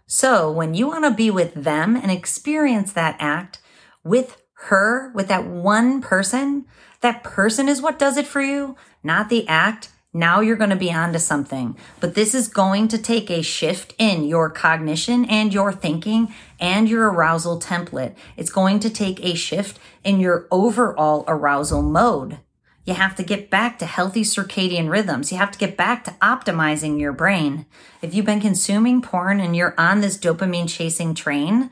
So 0.06 0.52
when 0.52 0.74
you 0.74 0.88
want 0.88 1.06
to 1.06 1.12
be 1.12 1.32
with 1.32 1.54
them 1.54 1.96
and 1.96 2.12
experience 2.12 2.92
that 2.94 3.16
act 3.20 3.60
with 4.04 4.42
her, 4.66 5.14
with 5.16 5.30
that 5.30 5.46
one 5.46 6.02
person, 6.02 6.66
that 7.00 7.24
person 7.24 7.70
is 7.70 7.82
what 7.82 7.98
does 7.98 8.18
it 8.18 8.28
for 8.28 8.42
you, 8.42 8.76
not 9.02 9.30
the 9.30 9.48
act. 9.48 9.90
Now 10.14 10.42
you're 10.42 10.58
going 10.58 10.72
to 10.72 10.76
be 10.76 10.92
onto 10.92 11.20
something. 11.20 11.78
But 12.02 12.16
this 12.16 12.36
is 12.36 12.50
going 12.50 12.90
to 12.90 12.98
take 12.98 13.30
a 13.30 13.42
shift 13.42 13.94
in 13.98 14.26
your 14.26 14.50
cognition 14.50 15.26
and 15.26 15.54
your 15.54 15.72
thinking 15.72 16.34
and 16.60 16.90
your 16.90 17.10
arousal 17.10 17.60
template. 17.60 18.16
It's 18.36 18.52
going 18.52 18.80
to 18.82 18.90
take 18.90 19.24
a 19.24 19.36
shift 19.36 19.80
in 20.04 20.20
your 20.20 20.48
overall 20.52 21.24
arousal 21.28 21.82
mode. 21.82 22.40
You 22.84 22.96
have 22.96 23.16
to 23.16 23.24
get 23.24 23.50
back 23.50 23.80
to 23.80 23.86
healthy 23.86 24.24
circadian 24.24 24.90
rhythms. 24.90 25.32
You 25.32 25.38
have 25.38 25.52
to 25.52 25.60
get 25.60 25.78
back 25.78 26.04
to 26.06 26.12
optimizing 26.22 27.00
your 27.00 27.14
brain. 27.14 27.66
If 28.02 28.14
you've 28.14 28.26
been 28.26 28.42
consuming 28.42 29.02
porn 29.02 29.40
and 29.40 29.56
you're 29.56 29.76
on 29.78 30.02
this 30.02 30.18
dopamine 30.18 30.68
chasing 30.68 31.14
train, 31.14 31.70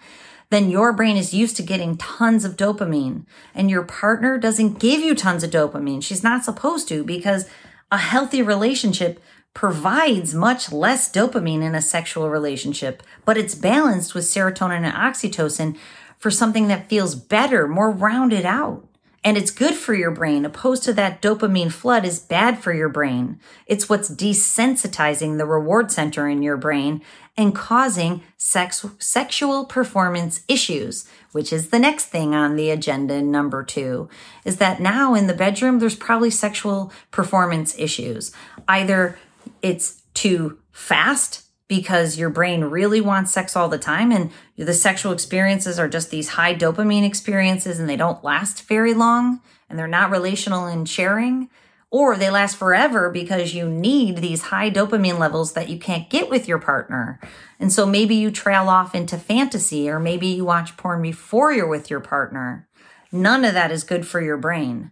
then 0.50 0.70
your 0.70 0.94
brain 0.94 1.18
is 1.18 1.34
used 1.34 1.56
to 1.58 1.64
getting 1.64 1.98
tons 1.98 2.46
of 2.46 2.56
dopamine 2.56 3.26
and 3.54 3.70
your 3.70 3.84
partner 3.84 4.38
doesn't 4.38 4.80
give 4.80 5.02
you 5.02 5.14
tons 5.14 5.44
of 5.44 5.52
dopamine. 5.52 6.02
She's 6.02 6.24
not 6.24 6.46
supposed 6.46 6.88
to 6.88 7.04
because 7.04 7.46
a 7.92 7.98
healthy 7.98 8.42
relationship 8.42 9.20
provides 9.54 10.34
much 10.34 10.72
less 10.72 11.12
dopamine 11.12 11.64
in 11.64 11.76
a 11.76 11.82
sexual 11.82 12.30
relationship, 12.30 13.04
but 13.26 13.38
it's 13.38 13.56
balanced 13.56 14.14
with 14.14 14.26
serotonin 14.26 14.84
and 14.84 14.94
oxytocin 14.94 15.76
for 16.18 16.30
something 16.30 16.68
that 16.68 16.90
feels 16.90 17.16
better, 17.16 17.68
more 17.68 17.92
rounded 17.92 18.46
out. 18.46 18.86
And 19.24 19.38
it's 19.38 19.52
good 19.52 19.74
for 19.74 19.94
your 19.94 20.12
brain, 20.12 20.46
opposed 20.46 20.84
to 20.84 20.94
that 20.94 21.22
dopamine 21.22 21.72
flood 21.72 22.06
is 22.06 22.20
bad 22.20 22.60
for 22.60 22.74
your 22.74 22.88
brain. 22.88 23.40
It's 23.66 23.90
what's 23.90 24.10
desensitizing 24.10 25.38
the 25.38 25.46
reward 25.46 25.92
center 25.92 26.28
in 26.30 26.42
your 26.42 26.58
brain 26.58 27.02
and 27.36 27.54
causing 27.54 28.24
sex, 28.40 28.86
sexual 29.00 29.66
performance 29.66 30.44
issues, 30.48 31.06
which 31.34 31.52
is 31.52 31.70
the 31.70 31.78
next 31.78 32.06
thing 32.06 32.34
on 32.34 32.56
the 32.56 32.72
agenda. 32.72 33.22
Number 33.22 33.64
two 33.64 34.10
is 34.46 34.58
that 34.58 34.80
now 34.80 35.14
in 35.14 35.28
the 35.28 35.34
bedroom, 35.34 35.78
there's 35.78 35.96
probably 35.96 36.32
sexual 36.32 36.92
performance 37.12 37.78
issues. 37.78 38.32
Either 38.68 39.20
it's 39.62 40.02
too 40.14 40.58
fast 40.72 41.44
because 41.68 42.18
your 42.18 42.30
brain 42.30 42.64
really 42.64 43.02
wants 43.02 43.32
sex 43.32 43.56
all 43.58 43.68
the 43.68 43.78
time 43.78 44.12
and 44.12 44.32
the 44.58 44.74
sexual 44.74 45.12
experiences 45.12 45.78
are 45.78 45.90
just 45.90 46.10
these 46.10 46.30
high 46.30 46.56
dopamine 46.56 47.06
experiences 47.06 47.78
and 47.78 47.90
they 47.90 47.98
don't 47.98 48.24
last 48.24 48.64
very 48.64 48.94
long 48.94 49.42
and 49.70 49.78
they're 49.78 49.86
not 49.86 50.10
relational 50.10 50.66
in 50.66 50.86
sharing 50.86 51.50
or 51.92 52.16
they 52.16 52.30
last 52.30 52.56
forever 52.56 53.10
because 53.10 53.54
you 53.54 53.68
need 53.68 54.18
these 54.18 54.44
high 54.44 54.70
dopamine 54.70 55.18
levels 55.18 55.54
that 55.54 55.70
you 55.70 55.80
can't 55.80 56.10
get 56.10 56.30
with 56.30 56.48
your 56.48 56.60
partner. 56.60 57.20
And 57.60 57.72
so 57.72 57.86
maybe 57.86 58.16
you 58.16 58.30
trail 58.32 58.70
off 58.70 58.94
into 58.94 59.18
fantasy 59.18 59.90
or 59.90 60.00
maybe 60.00 60.28
you 60.28 60.46
watch 60.46 60.78
porn 60.78 61.02
before 61.02 61.52
you're 61.52 61.68
with 61.68 61.90
your 61.90 62.00
partner. 62.00 62.68
None 63.12 63.44
of 63.44 63.54
that 63.54 63.72
is 63.72 63.84
good 63.84 64.06
for 64.06 64.22
your 64.22 64.38
brain. 64.38 64.92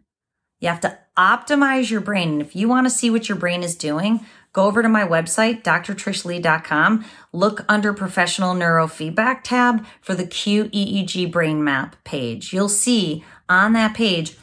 You 0.59 0.69
have 0.69 0.81
to 0.81 0.97
optimize 1.15 1.91
your 1.91 2.01
brain. 2.01 2.29
And 2.29 2.41
if 2.41 2.55
you 2.55 2.67
want 2.67 2.87
to 2.87 2.91
see 2.91 3.11
what 3.11 3.29
your 3.29 3.37
brain 3.37 3.61
is 3.61 3.75
doing, 3.75 4.25
go 4.53 4.65
over 4.65 4.81
to 4.81 4.89
my 4.89 5.03
website, 5.03 5.61
drtrishleigh.com, 5.61 7.05
look 7.31 7.63
under 7.69 7.93
professional 7.93 8.55
neurofeedback 8.55 9.43
tab 9.43 9.85
for 10.01 10.15
the 10.15 10.25
QEEG 10.25 11.31
brain 11.31 11.63
map 11.63 11.95
page. 12.03 12.53
You'll 12.53 12.69
see 12.69 13.23
on 13.47 13.73
that 13.73 13.93
page 13.93 14.35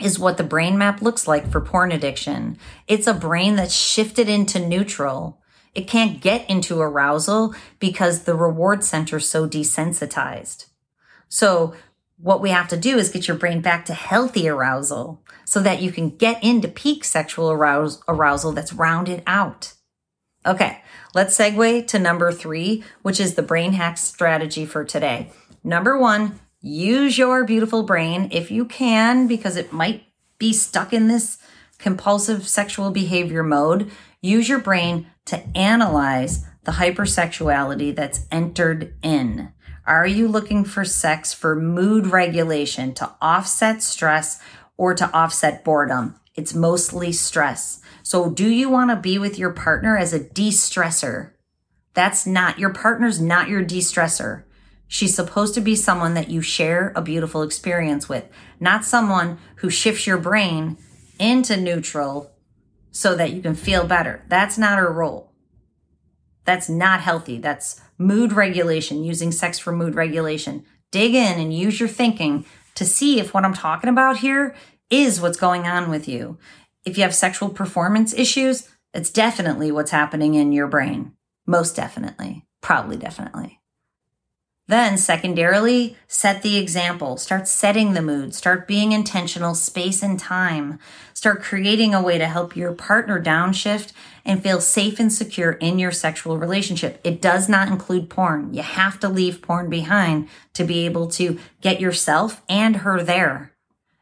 is 0.00 0.18
what 0.18 0.36
the 0.36 0.44
brain 0.44 0.76
map 0.76 1.00
looks 1.02 1.26
like 1.26 1.50
for 1.50 1.60
porn 1.60 1.92
addiction. 1.92 2.58
It's 2.86 3.06
a 3.06 3.14
brain 3.14 3.56
that's 3.56 3.74
shifted 3.74 4.28
into 4.28 4.58
neutral. 4.58 5.40
It 5.74 5.88
can't 5.88 6.20
get 6.20 6.48
into 6.48 6.80
arousal 6.80 7.54
because 7.78 8.24
the 8.24 8.34
reward 8.34 8.84
center's 8.84 9.28
so 9.28 9.48
desensitized. 9.48 10.66
So 11.28 11.74
what 12.18 12.40
we 12.40 12.50
have 12.50 12.68
to 12.68 12.76
do 12.76 12.96
is 12.96 13.10
get 13.10 13.28
your 13.28 13.36
brain 13.36 13.60
back 13.60 13.84
to 13.86 13.94
healthy 13.94 14.48
arousal 14.48 15.22
so 15.44 15.60
that 15.60 15.82
you 15.82 15.92
can 15.92 16.10
get 16.10 16.42
into 16.42 16.68
peak 16.68 17.04
sexual 17.04 17.50
arousal, 17.50 18.02
arousal 18.08 18.52
that's 18.52 18.72
rounded 18.72 19.22
out. 19.26 19.74
Okay, 20.46 20.80
let's 21.14 21.36
segue 21.36 21.86
to 21.88 21.98
number 21.98 22.32
three, 22.32 22.84
which 23.02 23.20
is 23.20 23.34
the 23.34 23.42
brain 23.42 23.72
hack 23.72 23.98
strategy 23.98 24.64
for 24.64 24.84
today. 24.84 25.30
Number 25.64 25.98
one, 25.98 26.38
use 26.66 27.16
your 27.16 27.44
beautiful 27.44 27.84
brain 27.84 28.28
if 28.32 28.50
you 28.50 28.64
can, 28.64 29.26
because 29.26 29.56
it 29.56 29.72
might 29.72 30.04
be 30.38 30.52
stuck 30.52 30.92
in 30.92 31.06
this 31.06 31.38
compulsive 31.78 32.48
sexual 32.48 32.90
behavior 32.90 33.42
mode. 33.42 33.90
Use 34.20 34.48
your 34.48 34.58
brain 34.58 35.06
to 35.26 35.38
analyze 35.56 36.44
the 36.64 36.72
hypersexuality 36.72 37.94
that's 37.94 38.26
entered 38.32 38.94
in. 39.02 39.52
Are 39.86 40.06
you 40.06 40.26
looking 40.26 40.64
for 40.64 40.84
sex 40.84 41.32
for 41.32 41.54
mood 41.54 42.08
regulation 42.08 42.92
to 42.94 43.12
offset 43.22 43.82
stress 43.82 44.40
or 44.76 44.94
to 44.94 45.08
offset 45.12 45.62
boredom? 45.62 46.18
It's 46.34 46.54
mostly 46.54 47.12
stress. 47.12 47.80
So 48.02 48.28
do 48.30 48.48
you 48.48 48.68
want 48.68 48.90
to 48.90 48.96
be 48.96 49.18
with 49.18 49.38
your 49.38 49.52
partner 49.52 49.96
as 49.96 50.12
a 50.12 50.18
de-stressor? 50.18 51.30
That's 51.94 52.26
not, 52.26 52.58
your 52.58 52.74
partner's 52.74 53.20
not 53.20 53.48
your 53.48 53.62
de-stressor. 53.62 54.42
She's 54.88 55.14
supposed 55.14 55.54
to 55.54 55.60
be 55.60 55.74
someone 55.74 56.14
that 56.14 56.30
you 56.30 56.40
share 56.42 56.92
a 56.94 57.02
beautiful 57.02 57.42
experience 57.42 58.08
with, 58.08 58.24
not 58.60 58.84
someone 58.84 59.38
who 59.56 59.70
shifts 59.70 60.06
your 60.06 60.18
brain 60.18 60.76
into 61.18 61.56
neutral 61.56 62.32
so 62.90 63.14
that 63.14 63.32
you 63.32 63.42
can 63.42 63.54
feel 63.54 63.86
better. 63.86 64.22
That's 64.28 64.56
not 64.56 64.78
her 64.78 64.92
role. 64.92 65.32
That's 66.44 66.68
not 66.68 67.00
healthy. 67.00 67.38
That's 67.38 67.80
mood 67.98 68.32
regulation, 68.32 69.02
using 69.02 69.32
sex 69.32 69.58
for 69.58 69.72
mood 69.72 69.94
regulation. 69.94 70.64
Dig 70.92 71.14
in 71.14 71.38
and 71.38 71.52
use 71.52 71.80
your 71.80 71.88
thinking 71.88 72.46
to 72.76 72.84
see 72.84 73.18
if 73.18 73.34
what 73.34 73.44
I'm 73.44 73.54
talking 73.54 73.90
about 73.90 74.18
here 74.18 74.54
is 74.88 75.20
what's 75.20 75.38
going 75.38 75.66
on 75.66 75.90
with 75.90 76.06
you. 76.06 76.38
If 76.84 76.96
you 76.96 77.02
have 77.02 77.14
sexual 77.14 77.48
performance 77.48 78.14
issues, 78.14 78.68
it's 78.94 79.10
definitely 79.10 79.72
what's 79.72 79.90
happening 79.90 80.34
in 80.34 80.52
your 80.52 80.68
brain. 80.68 81.12
Most 81.46 81.74
definitely. 81.74 82.44
Probably 82.62 82.96
definitely. 82.96 83.60
Then, 84.68 84.98
secondarily, 84.98 85.96
set 86.08 86.42
the 86.42 86.56
example. 86.56 87.16
Start 87.18 87.46
setting 87.46 87.92
the 87.92 88.02
mood. 88.02 88.34
Start 88.34 88.66
being 88.66 88.90
intentional, 88.90 89.54
space 89.54 90.02
and 90.02 90.18
time. 90.18 90.80
Start 91.14 91.40
creating 91.40 91.94
a 91.94 92.02
way 92.02 92.18
to 92.18 92.26
help 92.26 92.56
your 92.56 92.72
partner 92.72 93.22
downshift 93.22 93.92
and 94.24 94.42
feel 94.42 94.60
safe 94.60 94.98
and 94.98 95.12
secure 95.12 95.52
in 95.52 95.78
your 95.78 95.92
sexual 95.92 96.36
relationship. 96.36 97.00
It 97.04 97.22
does 97.22 97.48
not 97.48 97.68
include 97.68 98.10
porn. 98.10 98.52
You 98.54 98.62
have 98.62 98.98
to 99.00 99.08
leave 99.08 99.40
porn 99.40 99.70
behind 99.70 100.28
to 100.54 100.64
be 100.64 100.84
able 100.84 101.06
to 101.10 101.38
get 101.60 101.80
yourself 101.80 102.42
and 102.48 102.76
her 102.78 103.04
there. 103.04 103.52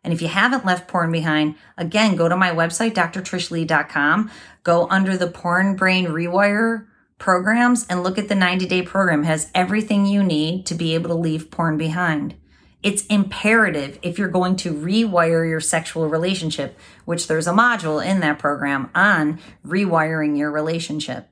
And 0.03 0.15
if 0.15 0.23
you 0.23 0.29
haven't 0.29 0.65
left 0.65 0.89
porn 0.89 1.13
behind, 1.13 1.57
again, 1.77 2.17
go 2.17 2.29
to 2.29 2.37
my 2.37 2.51
website, 2.51 2.95
drtrishleigh.com, 2.95 4.31
go 4.63 4.87
under 4.89 5.17
the 5.17 5.27
porn 5.27 5.77
brain 5.77 6.07
rewire 6.07 6.87
programs 7.19 7.87
and 7.87 8.03
look 8.03 8.19
at 8.19 8.29
the 8.29 8.35
90 8.35 8.67
day 8.67 8.83
program. 8.83 9.23
It 9.23 9.27
has 9.27 9.51
everything 9.55 10.07
you 10.07 10.23
need 10.23 10.67
to 10.67 10.75
be 10.75 10.95
able 10.95 11.09
to 11.09 11.15
leave 11.15 11.51
porn 11.51 11.77
behind. 11.77 12.35
It's 12.83 13.07
imperative 13.07 13.99
if 14.03 14.19
you're 14.19 14.29
going 14.29 14.57
to 14.57 14.75
rewire 14.75 15.49
your 15.49 15.61
sexual 15.61 16.09
relationship, 16.09 16.79
which 17.07 17.29
there's 17.29 17.47
a 17.47 17.53
module 17.53 18.05
in 18.05 18.21
that 18.21 18.39
program 18.39 18.91
on 18.95 19.41
rewiring 19.67 20.37
your 20.37 20.51
relationship. 20.51 21.31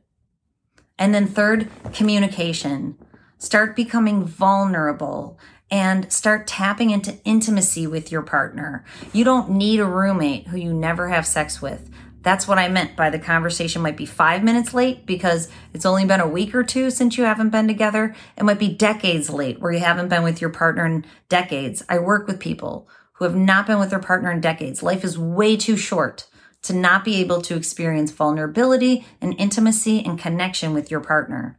And 0.99 1.15
then 1.15 1.27
third, 1.27 1.69
communication. 1.93 2.97
Start 3.37 3.77
becoming 3.77 4.25
vulnerable 4.25 5.39
and 5.71 6.13
start 6.13 6.47
tapping 6.47 6.91
into 6.91 7.19
intimacy 7.25 7.87
with 7.87 8.13
your 8.13 8.23
partner. 8.23 8.85
You 9.13 9.25
don't 9.25 9.51
need 9.51 9.81
a 9.81 9.87
roommate 9.87 10.49
who 10.49 10.57
you 10.57 10.73
never 10.73 11.09
have 11.09 11.27
sex 11.27 11.61
with. 11.61 11.91
That's 12.23 12.47
what 12.47 12.59
I 12.59 12.69
meant 12.69 12.97
by 12.97 13.11
the 13.11 13.19
conversation 13.19 13.83
might 13.83 13.97
be 13.97 14.07
five 14.07 14.45
minutes 14.45 14.73
late 14.73 15.07
because 15.07 15.49
it's 15.75 15.85
only 15.85 16.05
been 16.05 16.21
a 16.21 16.29
week 16.29 16.55
or 16.55 16.63
two 16.63 16.91
since 16.91 17.19
you 17.19 17.25
haven't 17.25 17.51
been 17.51 17.67
together. 17.67 18.15
It 18.39 18.45
might 18.45 18.61
be 18.61 18.73
decades 18.73 19.29
late 19.29 19.61
where 19.61 19.73
you 19.73 19.81
haven't 19.81 20.09
been 20.09 20.23
with 20.23 20.41
your 20.41 20.51
partner 20.51 20.87
in 20.87 21.05
decades. 21.29 21.83
I 21.89 21.99
work 21.99 22.29
with 22.29 22.39
people 22.39 22.89
who 23.15 23.25
have 23.25 23.35
not 23.35 23.67
been 23.67 23.81
with 23.81 23.91
their 23.91 23.99
partner 23.99 24.31
in 24.31 24.41
decades. 24.41 24.83
Life 24.83 25.05
is 25.05 25.19
way 25.19 25.57
too 25.57 25.77
short 25.77 26.29
to 26.63 26.73
not 26.73 27.05
be 27.05 27.17
able 27.17 27.43
to 27.43 27.57
experience 27.57 28.13
vulnerability 28.13 29.05
and 29.21 29.35
intimacy 29.39 30.05
and 30.05 30.19
connection 30.19 30.73
with 30.73 30.91
your 30.91 31.01
partner. 31.01 31.59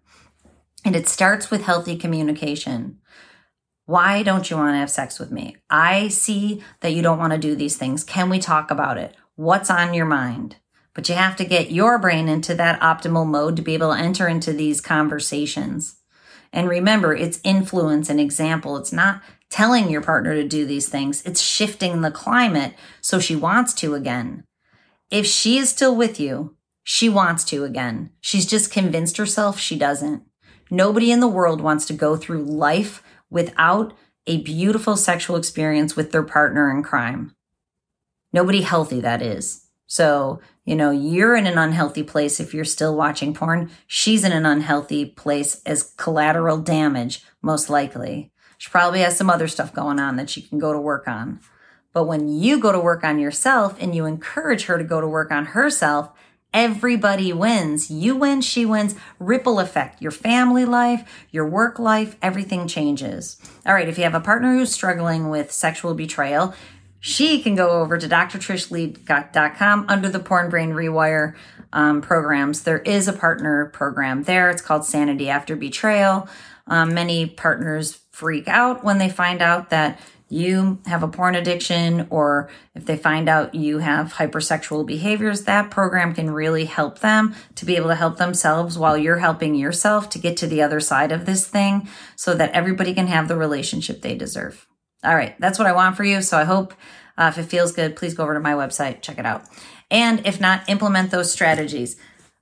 And 0.86 0.96
it 0.96 1.10
starts 1.10 1.52
with 1.52 1.64
healthy 1.64 1.98
communication. 1.98 3.00
Why 3.86 4.24
don't 4.24 4.50
you 4.50 4.56
want 4.56 4.74
to 4.74 4.80
have 4.80 4.90
sex 4.90 5.20
with 5.20 5.30
me? 5.30 5.58
I 5.70 6.08
see 6.08 6.64
that 6.80 6.94
you 6.94 7.02
don't 7.02 7.20
want 7.20 7.34
to 7.34 7.40
do 7.40 7.54
these 7.54 7.76
things. 7.76 8.06
Can 8.06 8.30
we 8.30 8.40
talk 8.40 8.72
about 8.72 8.98
it? 8.98 9.16
What's 9.36 9.70
on 9.70 9.94
your 9.94 10.06
mind. 10.06 10.58
But 10.94 11.10
you 11.10 11.16
have 11.16 11.36
to 11.38 11.46
get 11.46 11.72
your 11.72 11.98
brain 11.98 12.30
into 12.30 12.54
that 12.56 12.80
optimal 12.80 13.28
mode 13.28 13.56
to 13.56 13.62
be 13.62 13.74
able 13.74 13.94
to 13.94 14.00
enter 14.00 14.28
into 14.28 14.54
these 14.54 14.80
conversations. 14.80 15.98
And 16.52 16.70
remember, 16.70 17.16
it's 17.16 17.40
influence 17.44 18.10
and 18.10 18.20
example. 18.20 18.78
It's 18.78 18.94
not 18.94 19.24
telling 19.50 19.90
your 19.90 20.02
partner 20.02 20.36
to 20.36 20.48
do 20.48 20.66
these 20.66 20.88
things. 20.88 21.24
It's 21.26 21.42
shifting 21.42 22.02
the 22.02 22.12
climate 22.12 22.76
so 23.02 23.20
she 23.20 23.36
wants 23.36 23.74
to 23.76 23.96
again. 23.96 24.44
If 25.10 25.26
she 25.26 25.58
is 25.58 25.70
still 25.70 25.96
with 25.96 26.20
you, 26.20 26.56
she 26.84 27.10
wants 27.10 27.44
to 27.46 27.64
again. 27.64 28.12
She's 28.22 28.46
just 28.46 28.72
convinced 28.72 29.18
herself 29.18 29.60
she 29.60 29.78
doesn't. 29.78 30.24
Nobody 30.70 31.12
in 31.12 31.20
the 31.20 31.28
world 31.28 31.62
wants 31.62 31.86
to 31.86 31.94
go 31.94 32.16
through 32.16 32.44
life 32.44 33.04
without 33.30 33.94
a 34.28 34.42
beautiful 34.42 34.96
sexual 34.96 35.36
experience 35.36 35.96
with 35.96 36.12
their 36.12 36.24
partner 36.24 36.70
in 36.70 36.84
crime. 36.84 37.36
Nobody 38.34 38.62
healthy, 38.62 39.00
that 39.02 39.22
is. 39.22 39.68
So, 39.86 40.42
you 40.66 40.76
know, 40.76 40.92
you're 40.92 41.36
in 41.36 41.46
an 41.46 41.58
unhealthy 41.58 42.04
place 42.04 42.40
if 42.40 42.54
you're 42.54 42.66
still 42.66 42.96
watching 42.96 43.34
porn. 43.34 43.70
She's 43.86 44.24
in 44.24 44.32
an 44.32 44.46
unhealthy 44.46 45.06
place 45.06 45.62
as 45.66 45.94
collateral 45.98 46.58
damage, 46.58 47.24
most 47.42 47.70
likely. 47.70 48.32
She 48.58 48.72
probably 48.72 49.02
has 49.02 49.16
some 49.16 49.30
other 49.30 49.48
stuff 49.48 49.74
going 49.74 50.00
on 50.00 50.16
that 50.16 50.30
she 50.30 50.42
can 50.42 50.58
go 50.58 50.74
to 50.74 50.80
work 50.80 51.08
on. 51.08 51.42
But 51.94 52.06
when 52.06 52.28
you 52.28 52.60
go 52.60 52.72
to 52.72 52.80
work 52.80 53.04
on 53.04 53.20
yourself 53.20 53.78
and 53.80 53.94
you 53.94 54.06
encourage 54.06 54.66
her 54.66 54.78
to 54.80 54.84
go 54.84 55.00
to 55.00 55.08
work 55.08 55.32
on 55.32 55.48
herself, 55.48 56.12
Everybody 56.54 57.34
wins. 57.34 57.90
You 57.90 58.16
win, 58.16 58.42
she 58.42 58.64
wins. 58.64 58.94
Ripple 59.18 59.60
effect. 59.60 60.04
Your 60.04 60.12
family 60.12 60.66
life, 60.66 61.26
your 61.32 61.48
work 61.48 61.80
life, 61.80 62.16
everything 62.22 62.68
changes. 62.68 63.38
All 63.66 63.74
right, 63.74 63.90
if 63.90 63.98
you 63.98 64.04
have 64.04 64.14
a 64.14 64.20
partner 64.20 64.54
who's 64.54 64.72
struggling 64.72 65.30
with 65.30 65.52
sexual 65.52 65.96
betrayal, 65.96 66.54
she 67.06 67.42
can 67.42 67.54
go 67.54 67.82
over 67.82 67.98
to 67.98 68.08
drtrishleigh.com 68.08 69.86
under 69.90 70.08
the 70.08 70.20
Porn 70.20 70.50
Brain 70.50 70.72
Rewire 70.72 71.36
um, 71.74 72.02
programs. 72.02 72.64
There 72.64 72.80
is 72.80 73.10
a 73.10 73.14
partner 73.14 73.66
program 73.74 74.24
there. 74.24 74.50
It's 74.50 74.62
called 74.62 74.86
Sanity 74.86 75.30
After 75.30 75.58
Betrayal. 75.58 76.30
Um, 76.66 76.94
many 76.94 77.26
partners 77.26 78.00
freak 78.12 78.48
out 78.48 78.86
when 78.86 79.00
they 79.00 79.10
find 79.10 79.42
out 79.42 79.70
that 79.72 80.00
you 80.30 80.80
have 80.86 81.04
a 81.04 81.10
porn 81.10 81.36
addiction 81.36 82.08
or 82.10 82.50
if 82.74 82.86
they 82.86 82.96
find 82.96 83.28
out 83.28 83.54
you 83.54 83.80
have 83.80 84.14
hypersexual 84.14 84.86
behaviors, 84.86 85.42
that 85.42 85.72
program 85.72 86.16
can 86.16 86.32
really 86.32 86.64
help 86.64 87.00
them 87.00 87.36
to 87.56 87.66
be 87.66 87.76
able 87.76 87.90
to 87.90 87.96
help 87.96 88.18
themselves 88.18 88.78
while 88.78 88.98
you're 88.98 89.18
helping 89.18 89.56
yourself 89.56 90.10
to 90.12 90.20
get 90.20 90.38
to 90.38 90.48
the 90.48 90.62
other 90.62 90.80
side 90.80 91.12
of 91.12 91.26
this 91.26 91.46
thing 91.46 91.86
so 92.16 92.34
that 92.34 92.54
everybody 92.54 92.94
can 92.94 93.08
have 93.08 93.28
the 93.28 93.36
relationship 93.36 94.02
they 94.02 94.16
deserve. 94.16 94.66
All 95.04 95.16
right, 95.16 95.36
that's 95.40 95.60
what 95.60 95.68
I 95.68 95.74
want 95.74 95.98
for 95.98 96.04
you. 96.04 96.22
So 96.22 96.38
I 96.38 96.44
hope 96.44 96.74
uh, 97.18 97.32
if 97.34 97.38
it 97.38 97.50
feels 97.50 97.72
good, 97.72 97.96
please 97.96 98.14
go 98.14 98.24
over 98.24 98.34
to 98.34 98.40
my 98.40 98.54
website, 98.54 99.02
check 99.02 99.20
it 99.20 99.26
out. 99.26 99.44
And 99.92 100.26
if 100.26 100.40
not, 100.40 100.68
implement 100.70 101.12
those 101.12 101.32
strategies. 101.32 101.98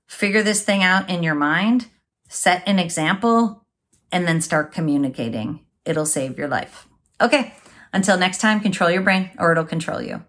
Figure 0.07 0.43
this 0.43 0.63
thing 0.63 0.83
out 0.83 1.09
in 1.09 1.23
your 1.23 1.35
mind, 1.35 1.87
set 2.29 2.63
an 2.67 2.79
example, 2.79 3.65
and 4.11 4.27
then 4.27 4.41
start 4.41 4.71
communicating. 4.71 5.65
It'll 5.85 6.05
save 6.05 6.37
your 6.37 6.47
life. 6.47 6.87
Okay, 7.19 7.53
until 7.93 8.17
next 8.17 8.39
time, 8.39 8.59
control 8.59 8.91
your 8.91 9.01
brain 9.01 9.31
or 9.37 9.51
it'll 9.51 9.65
control 9.65 10.01
you. 10.01 10.23